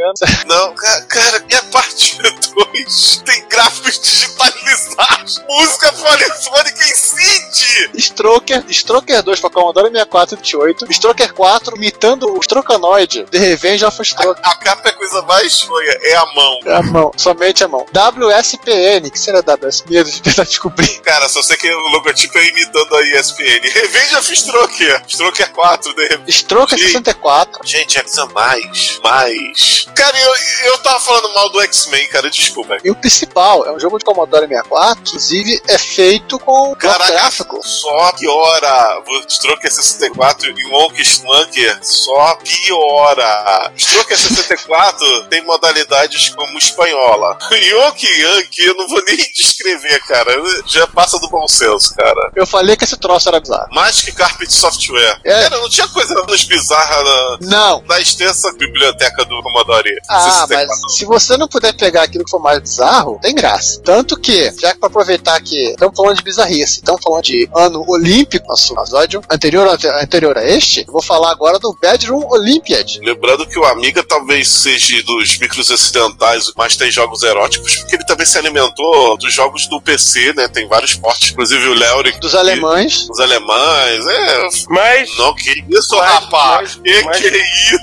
[0.46, 7.89] Não, ca- cara, e a parte 2 tem gráficos digitalizados, música polifônica em synth.
[8.10, 13.84] Stroker, Stroker 2 pra Commodore 64 e 28, Stroker 4 imitando o Strokanoid, The Revenge
[13.84, 14.42] of Stroker.
[14.44, 16.58] A capa é a coisa mais feia, é a mão.
[16.64, 17.86] É a mão, somente a mão.
[17.92, 20.02] WSPN, que será WSPN?
[20.04, 21.00] Deixa eu tentar descobrir.
[21.00, 23.60] Cara, só sei que o logotipo é imitando a ESPN.
[23.72, 25.02] Revenge of Stroker.
[25.06, 26.32] Stroker 4, de repente.
[26.32, 26.86] Stroker Sim.
[26.86, 27.66] 64.
[27.66, 29.86] Gente, é coisa mais, mais.
[29.94, 30.32] Cara, eu,
[30.66, 32.76] eu tava falando mal do X-Men, cara, desculpa.
[32.82, 37.60] E o principal, é um jogo de Commodore 64, inclusive é feito com Caraca, gráfico.
[37.62, 39.02] só piora.
[39.06, 43.72] O Stroker 64 e o Wonk Slunker só piora.
[43.76, 47.38] Stroker 64 tem modalidades como espanhola.
[47.52, 50.30] Yonk Yankee, eu não vou nem descrever, cara.
[50.66, 52.30] Já passa do bom senso, cara.
[52.34, 53.68] Eu falei que esse troço era bizarro.
[53.72, 55.20] Mais que Carpet Software.
[55.24, 55.42] É.
[55.42, 57.82] Cara, não tinha coisa menos bizarra na, Não.
[57.86, 60.66] na extensa biblioteca do Commodore Ah, 64.
[60.68, 63.80] mas se você não puder pegar aquilo que for mais bizarro, tem graça.
[63.82, 67.79] Tanto que, já que pra aproveitar que estamos falando de bizarrice, estamos falando de ano
[67.88, 69.68] olímpico, nosso episódio anterior,
[70.02, 72.98] anterior a este, eu vou falar agora do Bedroom Olympiad.
[73.02, 78.04] Lembrando que o Amiga talvez seja dos micros ocidentais, mas tem jogos eróticos, porque ele
[78.04, 80.48] também se alimentou dos jogos do PC, né?
[80.48, 82.18] Tem vários portes, inclusive o Leoric.
[82.20, 83.08] Dos alemães.
[83.10, 84.48] Os alemães, é.
[84.68, 85.16] Mas.
[85.18, 86.76] Não, que isso, Mas- rapaz?
[86.76, 87.80] mas- que mas- que é isso?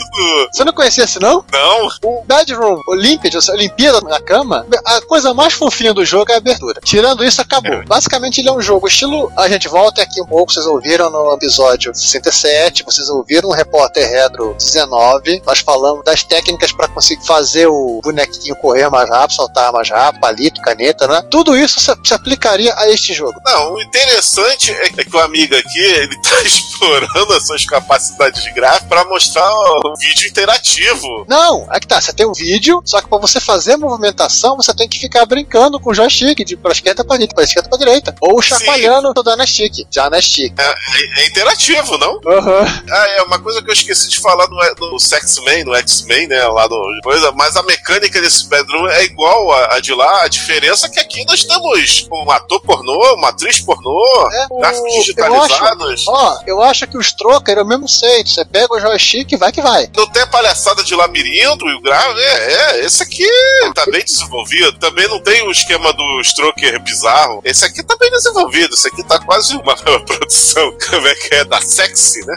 [0.54, 1.44] Você não conhecia esse não?
[1.52, 1.88] Não?
[2.04, 6.36] O Bedroom Olympiad, ou seja, Olimpíada na cama, a coisa mais fofinha do jogo é
[6.36, 6.80] a abertura.
[6.84, 7.84] Tirando isso, acabou.
[7.86, 9.32] Basicamente, ele é um jogo estilo.
[9.38, 14.08] A gente volta aqui um pouco, vocês ouviram no episódio 67, vocês ouviram no Repórter
[14.10, 15.42] Retro 19.
[15.46, 20.22] Nós falamos das técnicas para conseguir fazer o bonequinho correr mais rápido, saltar mais rápido,
[20.22, 21.22] palito, caneta, né?
[21.30, 23.40] Tudo isso se, se aplicaria a este jogo.
[23.46, 28.52] Não, o interessante é que o Amiga aqui, ele tá explorando as suas capacidades de
[28.54, 29.50] gráfico pra mostrar
[29.86, 31.26] um vídeo interativo.
[31.28, 34.56] Não, é que tá, você tem um vídeo, só que para você fazer a movimentação,
[34.56, 37.70] você tem que ficar brincando com o joystick de pra esquerda pra direita, pra esquerda
[37.70, 38.16] pra direita.
[38.22, 40.54] Ou chacoalhando toda na stick, já na stick.
[40.60, 42.20] É, é interativo, não?
[42.26, 42.84] Aham.
[42.90, 46.46] Ah, é uma coisa que eu esqueci de falar no, no Sex-Man, no X-Men, né?
[46.48, 50.24] Lá no coisa, mas a mecânica desse bedroom é igual a, a de lá.
[50.24, 54.60] A diferença é que aqui nós temos um ator pornô, uma atriz pornô, É, o-
[54.60, 56.06] gráficos eu digitalizados.
[56.08, 58.30] Ó, eu acho que o Stroker é o mesmo jeito.
[58.30, 59.90] Você pega o joystick e vai que vai.
[59.96, 62.20] Não tem a palhaçada de labirinto e o gráfico.
[62.20, 63.28] É, é, esse aqui
[63.74, 64.78] tá bem desenvolvido.
[64.80, 67.42] Também não tem o esquema do Stroker bizarro.
[67.44, 68.74] Esse aqui tá bem desenvolvido.
[68.74, 70.74] Esse aqui tá quase uma produção.
[70.90, 71.44] Como é que é?
[71.44, 72.36] Da sexy, né?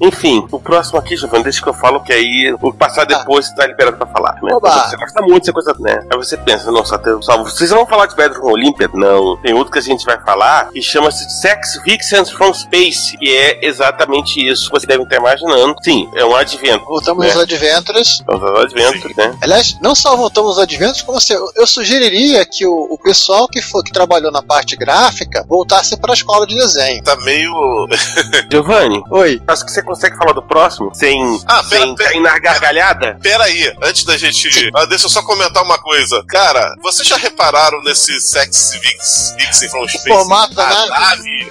[0.00, 3.54] Enfim, o próximo aqui, Giovanni, deixa que eu falo, que aí o passar depois você
[3.54, 4.38] tá liberado pra falar.
[4.42, 4.52] Né?
[4.52, 4.88] Oba.
[4.88, 6.06] Você gosta muito dessa coisa, né?
[6.10, 8.90] Aí você pensa, não, só, tem, só vocês vão falar de Bedroom Olympiad?
[8.94, 9.36] Não.
[9.38, 13.64] Tem outro que a gente vai falar que chama-se Sex Vixens from Space, que é
[13.66, 15.76] exatamente isso que vocês devem estar imaginando.
[15.82, 16.84] Sim, é um advento.
[16.84, 17.32] Voltamos né?
[17.32, 18.22] aos Adventures.
[18.28, 19.36] É um advento, né?
[19.42, 23.60] Aliás, não só voltamos aos Adventures, como você, eu sugeriria que o, o pessoal que,
[23.60, 27.02] for, que trabalhou na parte gráfica voltasse para a escola de desenho.
[27.02, 27.52] Tá meio.
[28.50, 29.40] Giovanni, Oi.
[29.46, 32.10] acho que você consegue falar do próximo sem, Ah, pera, sem pera.
[32.10, 33.18] cair na gargalhada?
[33.22, 34.70] Pera aí, antes da gente.
[34.74, 36.22] Ah, deixa eu só comentar uma coisa.
[36.28, 40.08] Cara, vocês já repararam nesse Sex Vix, Vixen from Space?
[40.08, 41.50] formato da A nave?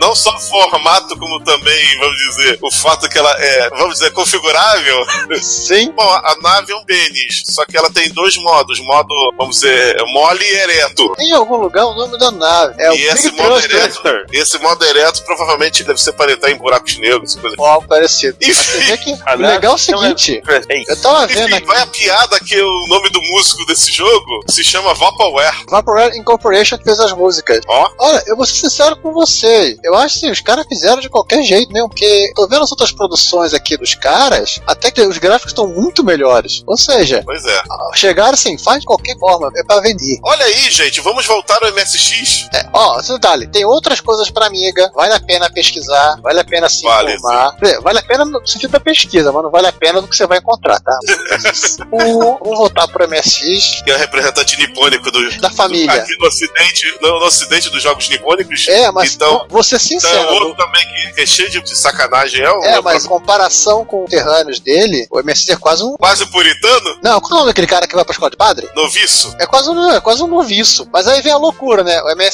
[0.00, 4.10] Não só o formato, como também, vamos dizer, o fato que ela é, vamos dizer,
[4.12, 5.04] configurável.
[5.40, 5.92] Sim.
[5.92, 9.56] Bom, a, a nave é um pênis, só que ela tem dois modos: modo, vamos
[9.56, 11.12] dizer, mole e ereto.
[11.18, 12.47] Em algum lugar o nome da nave.
[12.78, 14.00] É o e esse modo ereto,
[14.32, 18.36] esse modo ereto provavelmente deve ser para entrar em buracos negros, coisa Ou algo parecido.
[18.40, 20.42] Enfim, que o legal é o nave seguinte.
[20.48, 20.92] É.
[20.92, 21.66] Eu tava vendo enfim, aqui.
[21.66, 25.64] vai a piada que o nome do músico desse jogo se chama Vaporware.
[25.68, 27.60] Vaporware Incorporation que fez as músicas.
[27.66, 29.76] Ó, Olha, eu vou ser sincero com você.
[29.82, 32.92] Eu acho que os caras fizeram de qualquer jeito mesmo, porque tô vendo as outras
[32.92, 36.62] produções aqui dos caras, até que os gráficos estão muito melhores.
[36.66, 37.62] Ou seja, pois é.
[37.94, 40.18] chegaram assim, faz de qualquer forma, é pra vender.
[40.22, 42.37] Olha aí, gente, vamos voltar ao MSX.
[42.54, 46.44] É, ó, esse detalhe, tem outras coisas pra amiga, vale a pena pesquisar, vale a
[46.44, 47.56] pena se Vale, informar.
[47.62, 50.16] É, Vale a pena no sentido da pesquisa, mas não vale a pena do que
[50.16, 50.98] você vai encontrar, tá?
[51.90, 55.40] o, vamos voltar pro MSX Que é o representante nipônico do.
[55.40, 55.92] da família.
[55.92, 58.66] Aqui no ocidente, no, no ocidente dos jogos nipônicos.
[58.68, 60.16] É, mas Então, vou ser então sincero.
[60.28, 60.82] é outro também
[61.14, 62.42] que, é cheio de, sacanagem.
[62.42, 65.96] É, o É, mas em comparação com os terrâneos dele, o MSX é quase um.
[65.96, 68.68] quase puritano, Não, qual é o nome daquele cara que vai pra escola de padre?
[68.74, 69.34] noviço.
[69.38, 70.88] É quase um, é quase um noviço.
[70.92, 72.00] Mas aí vem a loucura, né?
[72.02, 72.27] O MSX,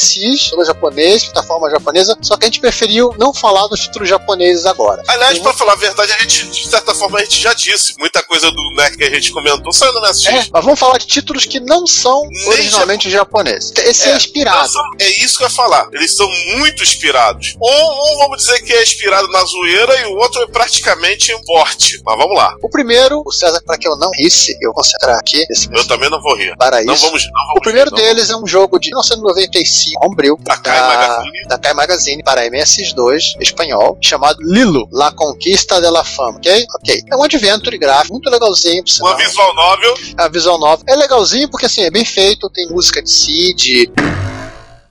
[0.50, 5.02] todo japonês, plataforma japonesa, só que a gente preferiu não falar dos títulos japoneses agora.
[5.06, 7.94] Aliás, pra falar a verdade, a gente, de certa forma, a gente já disse.
[7.98, 10.26] Muita coisa do NEC que a gente comentou saiu no MSX.
[10.26, 13.72] É, mas vamos falar de títulos que não são Nem originalmente japoneses.
[13.76, 14.68] Esse é, É, inspirado.
[14.98, 15.88] É isso que eu ia falar.
[15.92, 17.56] Eles são muito inspirados.
[17.60, 21.42] Um, um, vamos dizer que é inspirado na zoeira e o outro foi praticamente um
[21.44, 22.00] porte.
[22.04, 22.54] Mas vamos lá.
[22.62, 26.10] O primeiro, o César, para que eu não risse, eu vou concentrar aqui Eu também
[26.10, 26.56] não vou rir.
[26.56, 26.88] para isso.
[26.88, 30.56] Não vamos, não vamos O primeiro rir, deles é um jogo de 1995, Hombril, Da
[30.56, 31.48] Kai Magazine.
[31.48, 36.66] da Kai Magazine para MS2 espanhol, chamado Lilo, La Conquista de la Fama, ok?
[36.76, 37.02] Ok.
[37.10, 38.82] É um adventure gráfico muito legalzinho.
[39.00, 39.94] Uma visual novel.
[40.16, 40.82] a visual nova.
[40.86, 43.90] É legalzinho porque assim, é bem feito, tem música de Cid,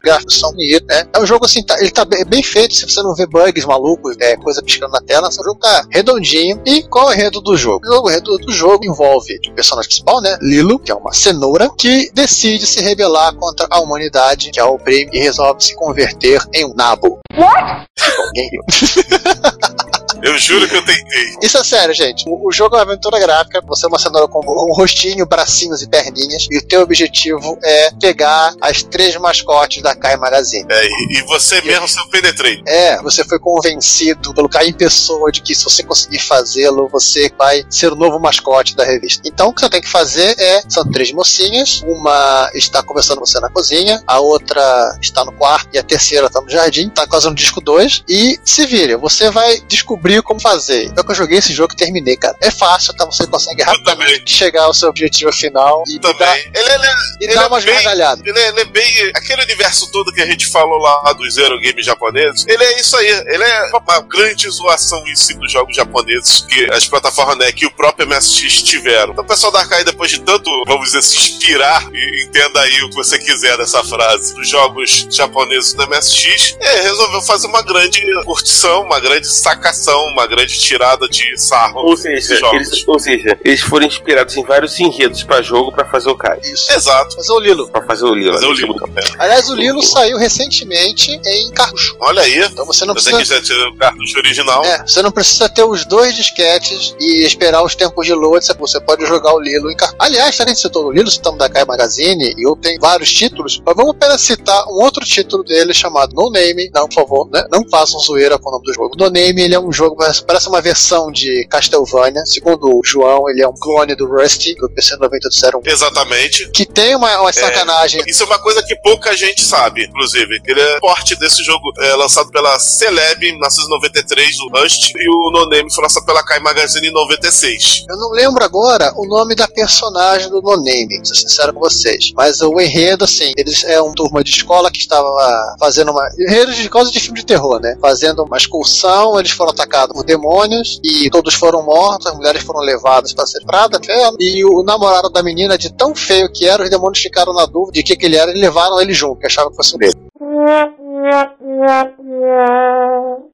[0.06, 1.08] gráficos são bonitos, né?
[1.14, 3.64] É um jogo assim, tá- ele tá bem, bem feito, se você não vê bugs
[3.66, 6.62] malucos, é, coisa piscando na tela, o jogo tá redondinho.
[6.66, 7.88] E qual é o enredo do jogo?
[7.88, 10.38] O o enredo do jogo envolve o personagem principal, né?
[10.42, 15.10] Lilo, que é uma cenoura, que decide se rebelar contra a humanidade, que a oprime,
[15.14, 17.20] e resolve se converter em um nabo.
[17.38, 17.88] What?
[18.18, 18.50] Alguém.
[20.24, 21.36] Eu juro que eu tentei.
[21.42, 22.24] Isso é sério, gente.
[22.30, 23.62] O, o jogo é uma aventura gráfica.
[23.68, 26.48] Você é uma cenoura com um rostinho, bracinhos e perninhas.
[26.50, 30.66] E o teu objetivo é pegar as três mascotes da Kai Magazine.
[30.70, 32.62] É, e, e você mesmo seu penetrei.
[32.66, 37.30] É, você foi convencido pelo Kai em pessoa de que se você conseguir fazê-lo, você
[37.38, 39.22] vai ser o novo mascote da revista.
[39.26, 41.82] Então, o que você tem que fazer é: são três mocinhas.
[41.86, 46.28] Uma está conversando com você na cozinha, a outra está no quarto e a terceira
[46.28, 48.06] está no jardim, está quase no disco 2.
[48.08, 50.86] E se vira, você vai descobrir como fazer.
[50.86, 52.36] Então, que eu joguei esse jogo e terminei, cara.
[52.42, 53.06] É fácil, tá?
[53.06, 56.52] Você consegue rapidamente chegar ao seu objetivo final e, Também.
[56.54, 56.88] Ele, ele,
[57.22, 57.76] e ele é umas bem-.
[57.76, 59.12] Ele é, ele é bem.
[59.16, 62.96] Aquele universo todo que a gente falou lá dos Zero Games japoneses, ele é isso
[62.98, 63.08] aí.
[63.08, 67.66] Ele é uma grande zoação em si dos jogos japoneses que as plataformas NEC e
[67.66, 69.14] o próprio MSX tiveram.
[69.14, 72.82] Então, o pessoal da Arcade, depois de tanto, vamos dizer, se inspirar, e entenda aí
[72.84, 77.62] o que você quiser dessa frase, dos jogos japoneses do MSX, é, resolveu fazer uma
[77.62, 81.82] grande curtição, uma grande sacação, uma grande tirada de sarro.
[81.82, 86.10] Ou seja, eles, ou seja, eles foram inspirados em vários enredos pra jogo pra fazer
[86.10, 86.40] o Kai.
[86.44, 86.72] Isso.
[86.72, 87.16] Exato.
[87.18, 87.68] Mas o Lilo.
[87.70, 88.34] Pra fazer o Lilo.
[88.34, 88.56] Fazer o né?
[88.56, 88.76] Lilo.
[88.96, 89.04] É.
[89.20, 91.96] Aliás, o Lilo saiu recentemente em cartucho.
[92.00, 92.40] Olha aí.
[92.44, 93.40] Então você não você precisa.
[93.42, 97.64] quiser ter o cartucho original, É, você não precisa ter os dois disquetes e esperar
[97.64, 99.98] os tempos de load, você pode jogar o Lilo em cartucho.
[100.00, 103.62] Aliás, a gente citou o Lilo, citamos da Kai Magazine, e eu tenho vários títulos,
[103.66, 106.70] mas vamos apenas citar um outro título dele chamado No Name.
[106.74, 107.46] Não, por favor, né?
[107.52, 108.96] Não façam zoeira com o nome do jogo.
[108.98, 112.26] No Name, ele é um jogo, parece- parece uma versão de Castlevania.
[112.26, 116.50] Segundo o João, ele é um clone do Rusty, do PC 9801, exatamente.
[116.52, 118.02] que tem uma, uma sacanagem.
[118.08, 120.40] Isso é uma coisa que pouca gente sabe, inclusive.
[120.46, 125.32] Ele é porte desse jogo é, lançado pela Celeb em 1993, o Rust, e o
[125.32, 127.86] No Name foi lançado pela Kai Magazine em 96.
[127.90, 132.12] Eu não lembro agora o nome da personagem do No Name, ser sincero com vocês.
[132.16, 136.08] Mas o enredo, assim, eles é uma turma de escola que estava fazendo uma.
[136.20, 137.78] Enredo de causa de filme de terror, né?
[137.82, 142.62] Fazendo uma excursão, eles foram atacados por demônios e todos foram mortos, as mulheres foram
[142.62, 143.80] levadas para ser prada,
[144.20, 147.74] e o namorado da menina, de tão feio que era, os demônios ficaram na dúvida
[147.74, 149.98] de que, que ele era e levaram ele junto, que achavam que fosse um dele.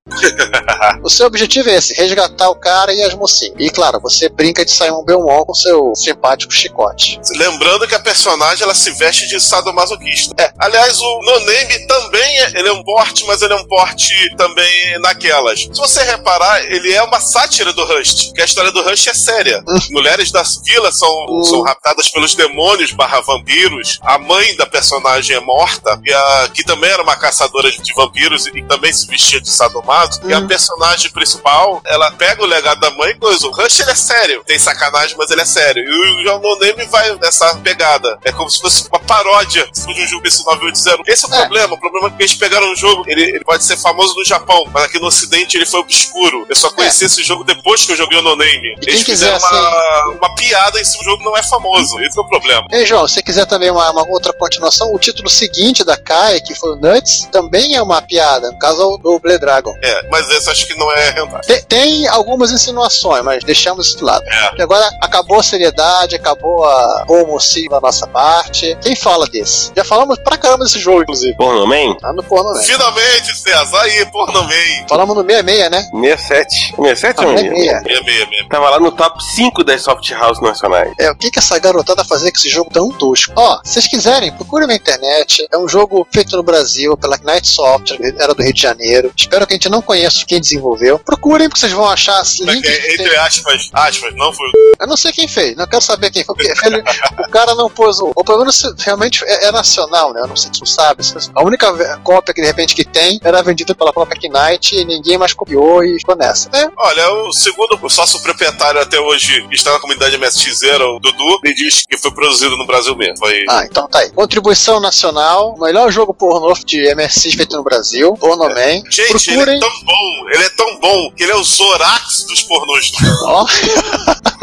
[1.03, 3.53] O seu objetivo é esse, resgatar o cara e as mocinhas.
[3.57, 7.19] E claro, você brinca de sair um Belmont com seu simpático chicote.
[7.35, 10.33] Lembrando que a personagem ela se veste de sadomasoquista.
[10.41, 13.65] É, aliás, o No Name também é, ele é um porte, mas ele é um
[13.65, 15.61] porte também naquelas.
[15.61, 19.13] Se você reparar, ele é uma sátira do Rust, que a história do Rust é
[19.13, 19.63] séria.
[19.91, 21.43] Mulheres das vilas são, Hum.
[21.43, 23.99] são raptadas pelos demônios barra vampiros.
[24.03, 28.47] A mãe da personagem é morta, e a, que também era uma caçadora de vampiros
[28.47, 30.21] e, também se vestia de sadomaso.
[30.25, 33.47] E a personagem principal, ela pega o legado da mãe e coisa.
[33.47, 35.83] O Rush ele é sério, tem sacanagem, mas ele é sério.
[35.83, 38.17] E o John No Name vai nessa pegada.
[38.23, 41.03] É como se fosse uma paródia de um jogo esse 980.
[41.11, 41.39] Esse é o É.
[41.41, 41.73] problema.
[41.75, 44.65] O problema é que eles pegaram um jogo, ele, ele pode ser famoso no Japão,
[44.71, 46.45] mas aqui no Ocidente ele foi obscuro.
[46.49, 48.75] Eu só conheci esse jogo depois que eu joguei o No Name.
[48.81, 51.99] E Eles quiser, fizeram uma, uma piada em cima do jogo não é famoso.
[52.01, 52.67] Esse é o problema.
[52.71, 56.53] Ei, João, se quiser também uma, uma outra continuação, o título seguinte da Kai, que
[56.55, 59.73] foi o Nuts, também é uma piada, no caso do Blade Dragon.
[59.81, 61.41] É, mas esse acho que não é rentável.
[61.41, 64.23] Tem, tem algumas insinuações, mas deixamos isso de lado.
[64.27, 64.47] É.
[64.47, 68.77] Porque agora acabou a seriedade, acabou a homocinho da nossa parte.
[68.81, 69.71] Quem fala desse?
[69.75, 71.35] Já falamos pra caramba desse jogo, inclusive.
[71.35, 71.95] Porno Man?
[71.95, 72.63] Tá no porno, né?
[72.63, 74.49] Finalmente, César, aí, porno man.
[74.87, 75.89] Falamos no 66, né?
[75.93, 76.75] 67.
[76.75, 77.49] 67 Ah, ou 66.
[77.59, 77.83] 66?
[77.83, 78.49] Meia, meia, meia.
[78.49, 80.93] Tava lá no top 5 das soft house nacionais.
[80.99, 83.33] É, o que que essa garotada fazer com esse jogo tão tosco?
[83.35, 85.47] Ó, se vocês quiserem, procurem na internet.
[85.51, 89.11] É um jogo feito no Brasil pela Knight Software, era do Rio de Janeiro.
[89.15, 90.99] Espero que a gente não conheça quem desenvolveu.
[90.99, 92.93] Procurem, porque vocês vão achar Como é é?
[92.93, 94.49] Entre aspas, aspas, não foi.
[94.79, 96.35] Eu não sei quem fez, não quero saber quem foi,
[96.65, 96.83] ele-
[97.27, 98.11] o cara não pôs o.
[98.15, 100.21] Ou pelo menos realmente é, é nacional, né?
[100.21, 101.03] Eu não sei se tu sabe.
[101.35, 105.17] A única cópia que de repente que tem era vendida pela própria Knight e ninguém
[105.17, 106.69] mais copiou e ficou nessa, né?
[106.77, 110.99] Olha, o segundo o sócio proprietário até hoje que está na comunidade MSX Zero, o
[110.99, 113.17] Dudu, me diz que foi produzido no Brasil mesmo.
[113.17, 113.43] Foi.
[113.49, 114.11] Ah, então tá aí.
[114.11, 118.81] Contribuição nacional, o melhor jogo pornô de MSX feito no Brasil, Porno Man.
[118.89, 119.59] Gente, ele é Procurem.
[119.59, 122.91] tão bom, ele é tão bom que ele é o Zorax dos pornôs.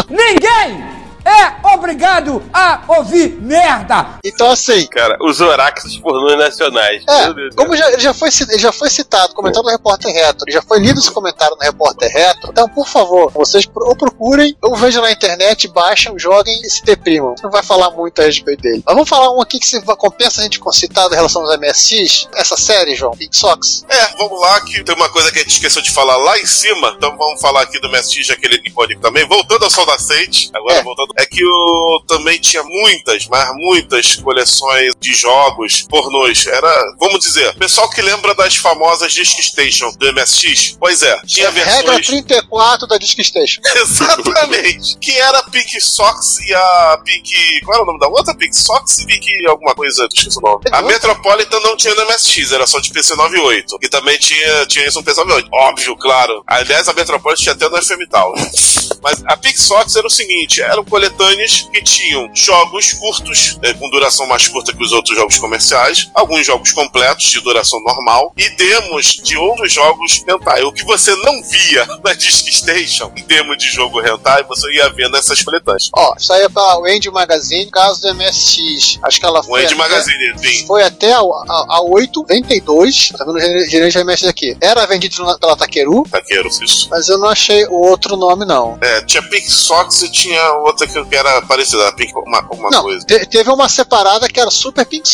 [0.09, 0.96] Ninguém
[1.27, 4.07] é obrigado a ouvir merda.
[4.25, 7.03] então assim, Cara, os Oraxos pornôs nacionais.
[7.09, 10.63] É, Deus como já, ele já, foi, já foi citado, comentado no Repórter Retro, já
[10.63, 15.03] foi lido esse comentário no Repórter Retro, então, por favor, vocês ou procurem, ou vejam
[15.03, 17.35] na internet, baixem, joguem e se deprimam.
[17.43, 18.83] Não vai falar muito a respeito dele.
[18.87, 22.29] Mas vamos falar um aqui que se compensa a gente citar em relação aos MSX,
[22.35, 23.85] essa série, João, Pink Sox.
[23.89, 26.47] É, vamos lá, que tem uma coisa que a gente esqueceu de falar lá em
[26.47, 29.27] cima, então vamos falar aqui do MSX, já que ele icônico também.
[29.27, 30.83] Voltando ao Sol Nascente, agora É.
[30.83, 36.47] voltando, é que eu também tinha muitas, mas muitas coleções de jogos pornôs.
[36.47, 41.51] Era, vamos dizer, pessoal que lembra das famosas Disk Station do MSX, pois é, tinha
[41.51, 42.07] Regra versões.
[42.07, 43.61] 34 da Disk Station.
[43.77, 44.99] Exatamente.
[44.99, 47.61] que era a Pink Sox e a Pink.
[47.65, 48.35] Qual era o nome da outra?
[48.35, 50.65] Pink Sox e Pink alguma coisa, esqueci o nome.
[50.71, 53.79] A Metropolitan não tinha no MSX, era só de PC98.
[53.83, 55.49] E também tinha, tinha isso no PC98.
[55.53, 56.43] Óbvio, claro.
[56.47, 58.35] Aliás, a Metropolitan tinha até no FM Tal.
[59.07, 63.89] Mas a Pink Sox era o seguinte: eram coletâneas que tinham jogos curtos, eh, com
[63.89, 68.49] duração mais curta que os outros jogos comerciais, alguns jogos completos de duração normal e
[68.57, 70.65] demos de outros jogos hentai.
[70.65, 74.89] O que você não via na Disk Station, em termos de jogo hentai, você ia
[74.89, 75.89] ver nessas coletâneas.
[75.95, 78.99] Ó, isso aí é pra Wendy Magazine, caso do MSX.
[79.05, 79.61] Acho que ela O foi.
[79.63, 80.67] End até- Magazine, sim.
[80.67, 84.57] Foi até a, a, a 822, tá vendo o gerente gerente MSX aqui.
[84.61, 86.89] Era vendido pela Takeru, Taqueiro, isso.
[86.91, 88.77] mas eu não achei o outro nome, não.
[88.81, 93.05] É, tinha Pink Sox e tinha outra que era parecida, Pink uma, alguma não, coisa.
[93.07, 95.09] te- teve uma separada que era Super Pink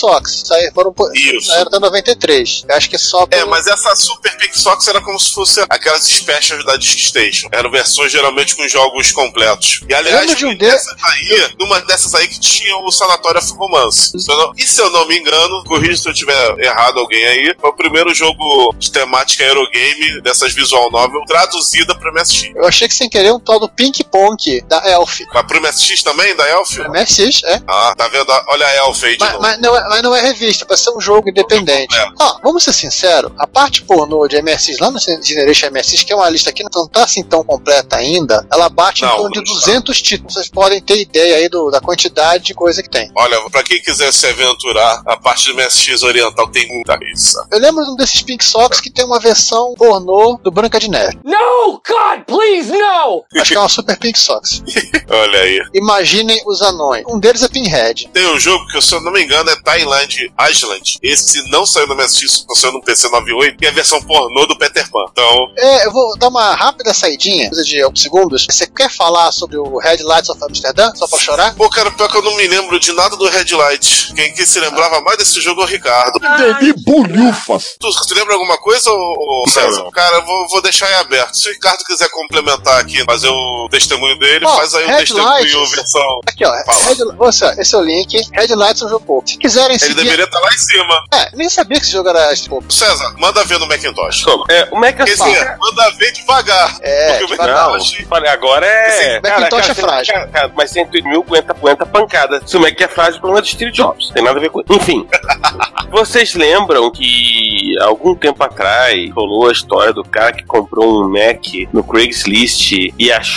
[0.51, 1.53] aí foram Isso.
[1.53, 2.65] Era da 93.
[2.69, 3.27] Eu acho que só.
[3.31, 7.49] É, mas essa Super Pink Sox era como se fosse aquelas specials da Disk Station.
[7.53, 9.81] Eram versões geralmente com jogos completos.
[9.89, 13.41] E aliás, de um foi de- dessas aí, numa dessas aí que tinha o Sanatório
[13.41, 14.13] of Romance.
[14.57, 17.75] E se eu não me engano, corrija se eu tiver errado alguém aí, foi o
[17.75, 22.53] primeiro jogo de temática Eurogame dessas visual novel traduzida para MSX.
[22.55, 25.21] Eu achei que sem querer um tal do Pink Ponk da Elf.
[25.33, 26.79] Mas pro MSX também, da Elf?
[26.79, 27.61] MSX, é.
[27.69, 28.27] Ah, tá vendo?
[28.49, 29.43] Olha a Elf aí de Mas, novo.
[29.43, 31.97] mas não é, mas não é revista, vai ser um jogo independente.
[31.97, 32.07] É.
[32.21, 36.17] Ó, vamos ser sinceros, a parte pornô de MSX lá no Generation MSX, que é
[36.17, 39.39] uma lista que não tá assim tão completa ainda, ela bate em Não, torno de
[39.39, 39.67] não está.
[39.67, 40.35] 200 títulos.
[40.35, 43.11] Vocês podem ter ideia aí do- da quantidade de coisa que tem.
[43.17, 47.47] Olha, pra quem quiser se aventurar, a parte do MSX oriental tem muita coisa.
[47.51, 50.89] Eu lembro de um desses Pink Socks que tem uma versão pornô do Branca de
[50.89, 51.19] Neve.
[51.25, 53.25] No, God, please, no.
[53.41, 54.63] Acho é uma Super Pink Socks.
[55.09, 55.61] Olha aí.
[55.75, 57.05] Imaginem os anões.
[57.09, 58.09] Um deles é Pinhead.
[58.13, 60.99] Tem um jogo que, se eu não me engano, é Thailand Island.
[61.03, 64.57] Esse não saiu no MSX, saiu no PC 98, e é a versão pornô do
[64.57, 65.05] Peter Pan.
[65.11, 68.47] Então, É, eu vou dar uma rápida saidinha, coisa de alguns segundos.
[68.49, 70.93] Você quer falar sobre o Red Lights of Amsterdã?
[70.95, 71.55] Só pra chorar?
[71.55, 74.13] pô, cara, pior que eu não me lembro de nada do Red Light.
[74.15, 76.19] Quem que se lembrava mais desse jogo é o Ricardo.
[76.23, 77.77] Entendi bolhufas.
[77.79, 79.89] Tu se lembra alguma coisa, ô, ô César?
[79.93, 81.35] Cara, eu vou, vou deixar em aberto.
[81.37, 84.97] Se o Ricardo quiser complementar aqui, fazer o testemunho dele, Ó, faz aí o Red
[84.99, 85.71] testemunho Lights.
[85.73, 86.21] versão.
[86.27, 86.65] Aqui, ó.
[86.65, 86.79] Fala.
[86.89, 88.21] Red, você, esse é o link.
[88.33, 89.29] Red Lights é um jogo pouco.
[89.29, 89.95] Se quiserem Ele seguir.
[89.95, 91.05] deveria estar lá em cima.
[91.15, 92.73] É, nem sabia que esse jogo era esse pouco.
[92.73, 94.23] César, manda ver no Macintosh.
[94.23, 94.45] Toma.
[94.51, 95.33] É, o Quer Macintosh.
[95.33, 96.77] dizer, manda ver devagar.
[96.83, 97.65] É, Porque o devagar.
[97.67, 98.07] Não, Macintosh.
[98.09, 98.89] falei, agora é.
[99.19, 100.15] Esse Macintosh é frágil.
[100.15, 102.43] Cara, cara, mas 108 mil aguenta, aguenta pancada.
[102.47, 104.11] Se o Mac é frágil, o problema é do Steve Jobs.
[104.11, 104.73] Tem nada a ver com isso.
[104.73, 105.07] Enfim.
[105.91, 111.45] Vocês lembram que algum tempo atrás rolou a história do cara que comprou um Mac
[111.73, 113.32] no Craigslist e achou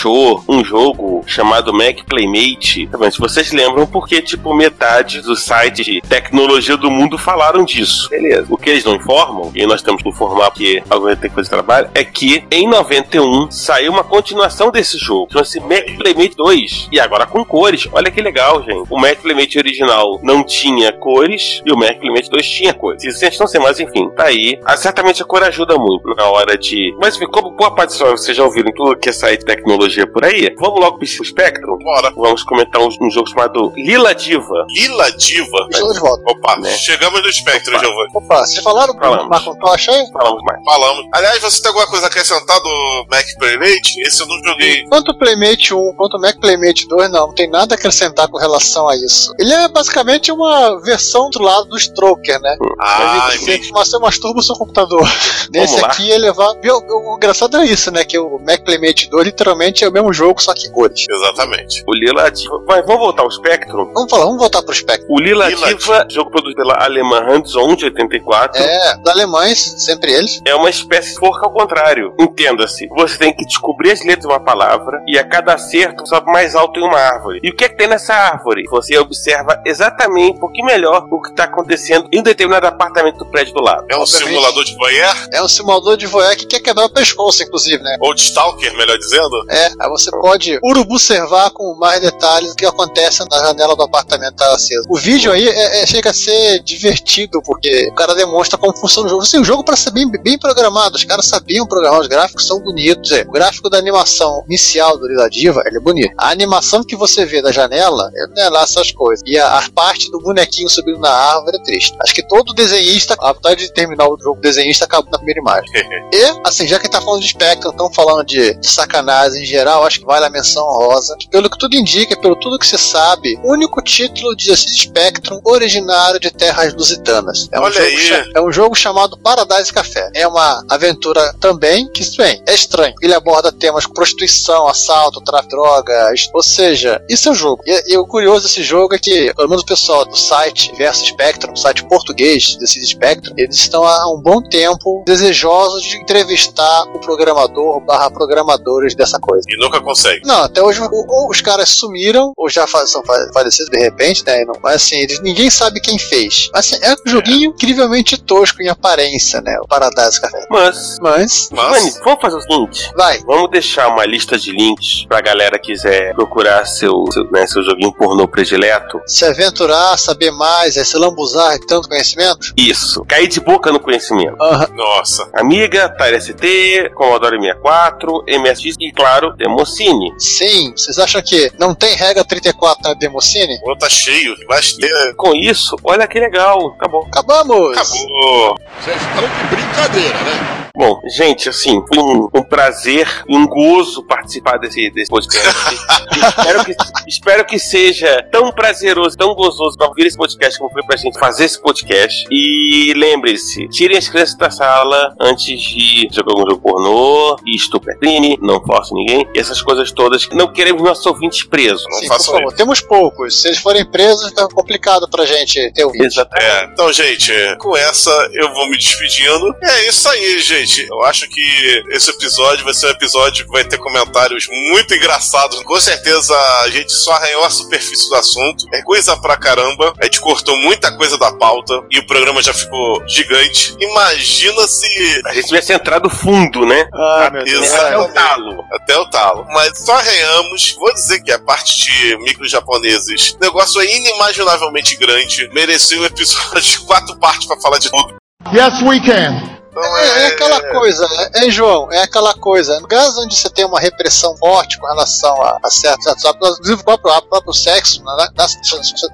[0.48, 2.86] um jogo chamado Mac Playmate?
[2.86, 3.12] Tá vendo?
[3.12, 8.08] Se vocês lembram, porque, tipo, metade dos sites de tecnologia do mundo falaram disso.
[8.10, 8.46] Beleza.
[8.50, 11.50] O que eles não informam, e nós temos que informar porque alguém tem que fazer
[11.50, 15.28] trabalho, é que em 91 saiu uma continuação desse jogo.
[15.32, 16.88] Chama-se Mac Playmate 2.
[16.90, 17.88] E agora com cores.
[17.92, 18.86] Olha que legal, gente.
[18.90, 23.04] O Mac Playmate original não tinha cores e o Mac Playmate 2 tinha cores.
[23.04, 24.58] Isso gente não sei, mas enfim, tá aí.
[24.64, 26.94] Ah, certamente a cor ajuda muito na hora de.
[27.00, 30.24] Mas como boa parte só vocês já ouviram tudo que é site de tecnologia por
[30.24, 31.78] aí, vamos logo pro Spectrum.
[31.78, 32.12] Bora.
[32.16, 34.66] Vamos comentar um, um jogo chamado Lila Diva.
[34.70, 35.66] Lila Diva.
[35.70, 36.22] Estou de volta.
[36.30, 36.70] Opa, Né?
[36.76, 38.10] chegamos no espectro, Giovanni.
[38.14, 39.28] Opa, vocês falaram Falamos.
[39.28, 40.04] Macintosh aí?
[40.12, 40.64] Falamos mais.
[40.64, 41.06] Falamos.
[41.12, 44.00] Aliás, você tem alguma coisa a acrescentar do Mac Playmate?
[44.06, 44.84] Esse eu não joguei.
[44.88, 48.28] Quanto o Playmate 1, quanto o Mac Playmate 2, não, não tem nada a acrescentar
[48.28, 49.32] com relação a isso.
[49.38, 52.56] Ele é basicamente uma versão do lado do Stroker, né?
[52.80, 53.70] Ah, Ele- entendi.
[53.72, 55.06] você, masturba o seu computador.
[55.52, 56.46] Nesse aqui ele vai.
[56.48, 58.04] O, o, o engraçado é isso, né?
[58.04, 61.04] Que o Mac Playmate 2 literalmente é o mesmo jogo, só que cores.
[61.08, 61.82] Exatamente.
[61.86, 62.62] O Lila Diva.
[62.66, 63.92] Vai, vamos voltar ao Spectrum.
[63.92, 65.06] Vamos falar, vamos voltar pro Spectrum.
[65.14, 68.62] O Lila, Lila Diva, jogo produzido pela alemã Hands-On de 84.
[68.62, 70.40] É, dos alemães, sempre eles.
[70.46, 72.14] é uma espécie de forca ao contrário.
[72.18, 72.88] Entenda-se.
[72.96, 76.54] Você tem que descobrir as letras de uma palavra e a cada acerto sobe mais
[76.54, 77.40] alto em uma árvore.
[77.42, 78.64] E o que é que tem nessa árvore?
[78.70, 83.26] Você observa exatamente um pouquinho melhor o que está acontecendo em um determinado apartamento do
[83.26, 83.86] prédio do lado.
[83.90, 84.28] É um Obviamente.
[84.28, 87.96] simulador de voyeur, É um simulador de voyeur que quer quebrar o pescoço, inclusive, né?
[88.00, 89.44] ou de stalker, melhor dizendo.
[89.50, 94.36] É, aí você pode urubu-observar com mais detalhes o que acontece na janela do apartamento
[94.36, 94.84] tá acesa.
[94.88, 99.06] O vídeo aí é- é- chega a ser divertido, porque o cara demonstra como funciona
[99.06, 99.22] o jogo.
[99.22, 102.60] Assim, o jogo para ser bem, bem programado, os caras sabiam programar, os gráficos são
[102.60, 103.10] bonitos.
[103.12, 106.12] É, o gráfico da animação inicial do Lila Diva, ele é bonito.
[106.18, 109.22] A animação que você vê da janela, é, não é lá essas coisas.
[109.26, 111.96] E a, a parte do bonequinho subindo na árvore é triste.
[112.02, 115.70] Acho que todo desenhista, apesar de terminar o jogo desenhista, acabou na primeira imagem.
[116.12, 119.84] E, assim, já que tá falando de Spectrum, estão falando de, de sacanagem em geral,
[119.84, 121.16] acho que vale a menção rosa.
[121.30, 125.40] Pelo que tudo indica, pelo tudo que você sabe, o único título de Exercício Spectrum
[125.44, 127.48] originário de Terras Lusitanas.
[127.50, 128.32] É um Olha jogo aí.
[128.34, 130.10] É um jogo chamado Paradise Café.
[130.14, 132.94] É uma aventura também que, bem, é estranho.
[133.00, 137.62] Ele aborda temas como prostituição, assalto, tráfico de drogas, ou seja, isso é o jogo.
[137.66, 141.08] E, e o curioso desse jogo é que, pelo menos o pessoal do site Versus
[141.08, 146.98] Spectrum, site português desse Spectrum, eles estão há um bom tempo desejosos de entrevistar o
[146.98, 149.45] programador barra programadores dessa coisa.
[149.48, 150.26] E nunca consegue.
[150.26, 153.78] Não, até hoje ou, ou os caras sumiram, ou já fa- são fa- falecidos de
[153.78, 154.44] repente, né?
[154.44, 156.50] Não, mas assim, eles, ninguém sabe quem fez.
[156.52, 159.56] Mas assim, é um joguinho incrivelmente tosco em aparência, né?
[159.62, 160.44] O Paradise Café.
[160.50, 162.90] Mas, Mas, Mas, Mani, vamos fazer o seguinte.
[162.96, 163.18] vai.
[163.20, 167.62] Vamos deixar uma lista de links pra galera que quiser procurar seu, seu, né, seu
[167.62, 169.00] joguinho pornô predileto.
[169.06, 172.52] Se aventurar, saber mais, é se lambuzar de tanto conhecimento?
[172.56, 173.04] Isso.
[173.04, 174.36] Cair de boca no conhecimento.
[174.74, 175.28] Nossa.
[175.34, 180.12] Amiga, Atari ST, Commodore 64, MSX e, claro, Democine.
[180.18, 183.58] Sim, vocês acham que não tem regra 34 na Democine?
[183.64, 184.34] O tá cheio.
[184.46, 185.14] Vai ter.
[185.16, 186.68] Com isso, olha que legal.
[186.68, 187.06] Acabou.
[187.06, 187.76] Acabamos!
[187.76, 188.56] Acabou.
[188.80, 190.65] Vocês estão de brincadeira, né?
[190.76, 195.56] Bom, gente, assim, foi um, um prazer e um gozo participar desse, desse podcast.
[196.36, 196.76] espero, que,
[197.08, 201.18] espero que seja tão prazeroso, tão gozoso pra ouvir esse podcast como foi pra gente
[201.18, 202.26] fazer esse podcast.
[202.30, 207.94] E lembre-se, tirem as crianças da sala antes de jogar algum jogo pornô, estupro é
[207.96, 210.28] crime, não force ninguém, e essas coisas todas.
[210.28, 211.84] Não queremos nossos ouvintes presos.
[211.84, 213.40] Não Sim, por façam favor, temos poucos.
[213.40, 216.04] Se eles forem presos, fica complicado pra gente ter ouvinte.
[216.04, 216.46] Exatamente.
[216.46, 219.56] É, então, gente, com essa eu vou me despedindo.
[219.62, 220.65] É isso aí, gente.
[220.88, 225.62] Eu acho que esse episódio vai ser um episódio que vai ter comentários muito engraçados.
[225.62, 228.66] Com certeza a gente só arranhou a superfície do assunto.
[228.72, 229.92] É coisa pra caramba.
[230.00, 233.74] A gente cortou muita coisa da pauta e o programa já ficou gigante.
[233.80, 235.22] Imagina se.
[235.26, 236.88] A gente tivesse entrado fundo, né?
[236.92, 237.72] Ah, meu Deus.
[237.72, 238.64] Até o talo.
[238.72, 239.46] Até o talo.
[239.48, 240.76] Mas só arranhamos.
[240.78, 245.48] Vou dizer que a parte de micro japoneses, o negócio é inimaginavelmente grande.
[245.52, 248.16] Mereceu um episódio de quatro partes pra falar de tudo.
[248.52, 249.56] Yes, we can.
[249.78, 252.80] Então É, é aquela coisa, é, é, João, é aquela coisa.
[252.80, 256.24] No caso onde você tem uma repressão forte com relação a, a certos atos,
[256.58, 258.46] inclusive o próprio, a próprio sexo, na, na, na,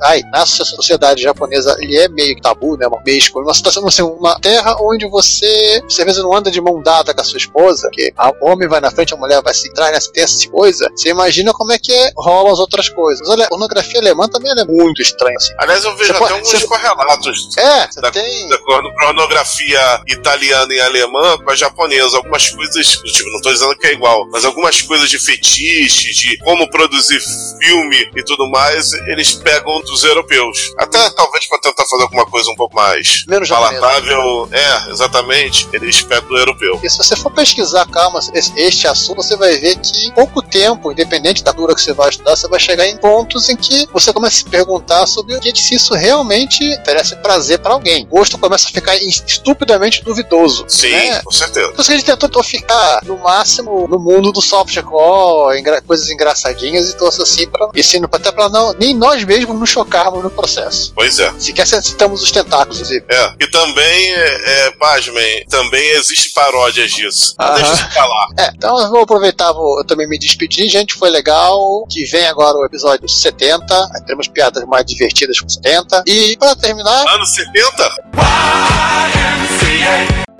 [0.02, 2.86] ai, na sociedade japonesa, ele é meio tabu, né?
[3.04, 3.44] Meio escuro.
[3.46, 7.12] Uma situação, assim, uma terra onde você, você às vezes não anda de mão dada
[7.12, 9.92] com a sua esposa, que o homem vai na frente, a mulher vai se trás
[9.92, 10.88] nessa tem essa coisa.
[10.96, 13.28] Você imagina como é que é, rolam as outras coisas.
[13.28, 15.52] Olha, a pornografia alemã também é muito estranha, assim.
[15.58, 18.48] Aliás, eu vejo Você até pode- alguns você- correlatos É, você da, tem.
[18.48, 22.16] da pornografia italiana e alemã com a japonesa.
[22.16, 26.36] Algumas coisas, tipo, não tô dizendo que é igual, mas algumas coisas de fetiche, de
[26.38, 27.20] como produzir
[27.59, 30.59] filme e tudo mais, eles pegam dos europeus.
[30.78, 33.80] Até talvez para tentar fazer alguma coisa um pouco mais Menos japonesa.
[33.80, 34.48] palatável.
[34.53, 35.68] É, exatamente.
[35.72, 36.80] Eles pegam do europeu.
[36.82, 38.20] E se você for pesquisar, calma,
[38.57, 42.09] este assunto, você vai ver que em pouco tempo, independente da dura que você vai
[42.11, 45.40] estudar, você vai chegar em pontos em que você começa a se perguntar sobre o
[45.40, 48.05] que se isso realmente oferece prazer pra alguém.
[48.11, 50.41] O gosto começa a ficar estupidamente duvidoso.
[50.68, 51.20] Sim, né?
[51.22, 51.68] com certeza.
[51.72, 56.09] Por isso que a gente tentou ficar no máximo no mundo do softcore, engra- coisas
[56.11, 60.22] engraçadinhas e todas assim, pra, e assim, até pra não, nem nós mesmos nos chocarmos
[60.22, 60.93] no processo.
[60.95, 61.32] Pois é.
[61.38, 63.05] Sequer citamos os tentáculos, inclusive.
[63.09, 67.34] É, e também, é, é, pasmem, também existe paródias disso.
[67.38, 67.55] Aham.
[67.57, 68.26] Deixa isso pra lá.
[68.38, 71.86] É, então eu vou aproveitar, vou eu também me despedir, gente, foi legal.
[71.90, 76.05] Que vem agora o episódio 70, aí teremos piadas mais divertidas com 70.
[76.07, 77.93] E pra terminar, Anos 70?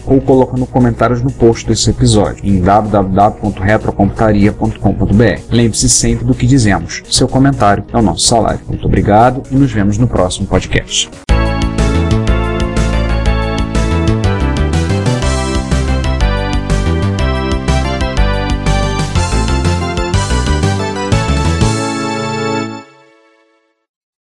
[0.05, 5.41] ou colocando comentários no post desse episódio em www.retrocomputaria.com.br.
[5.49, 7.03] Lembre-se sempre do que dizemos.
[7.09, 8.61] Seu comentário é o nosso salário.
[8.67, 11.26] Muito obrigado e nos vemos no próximo podcast.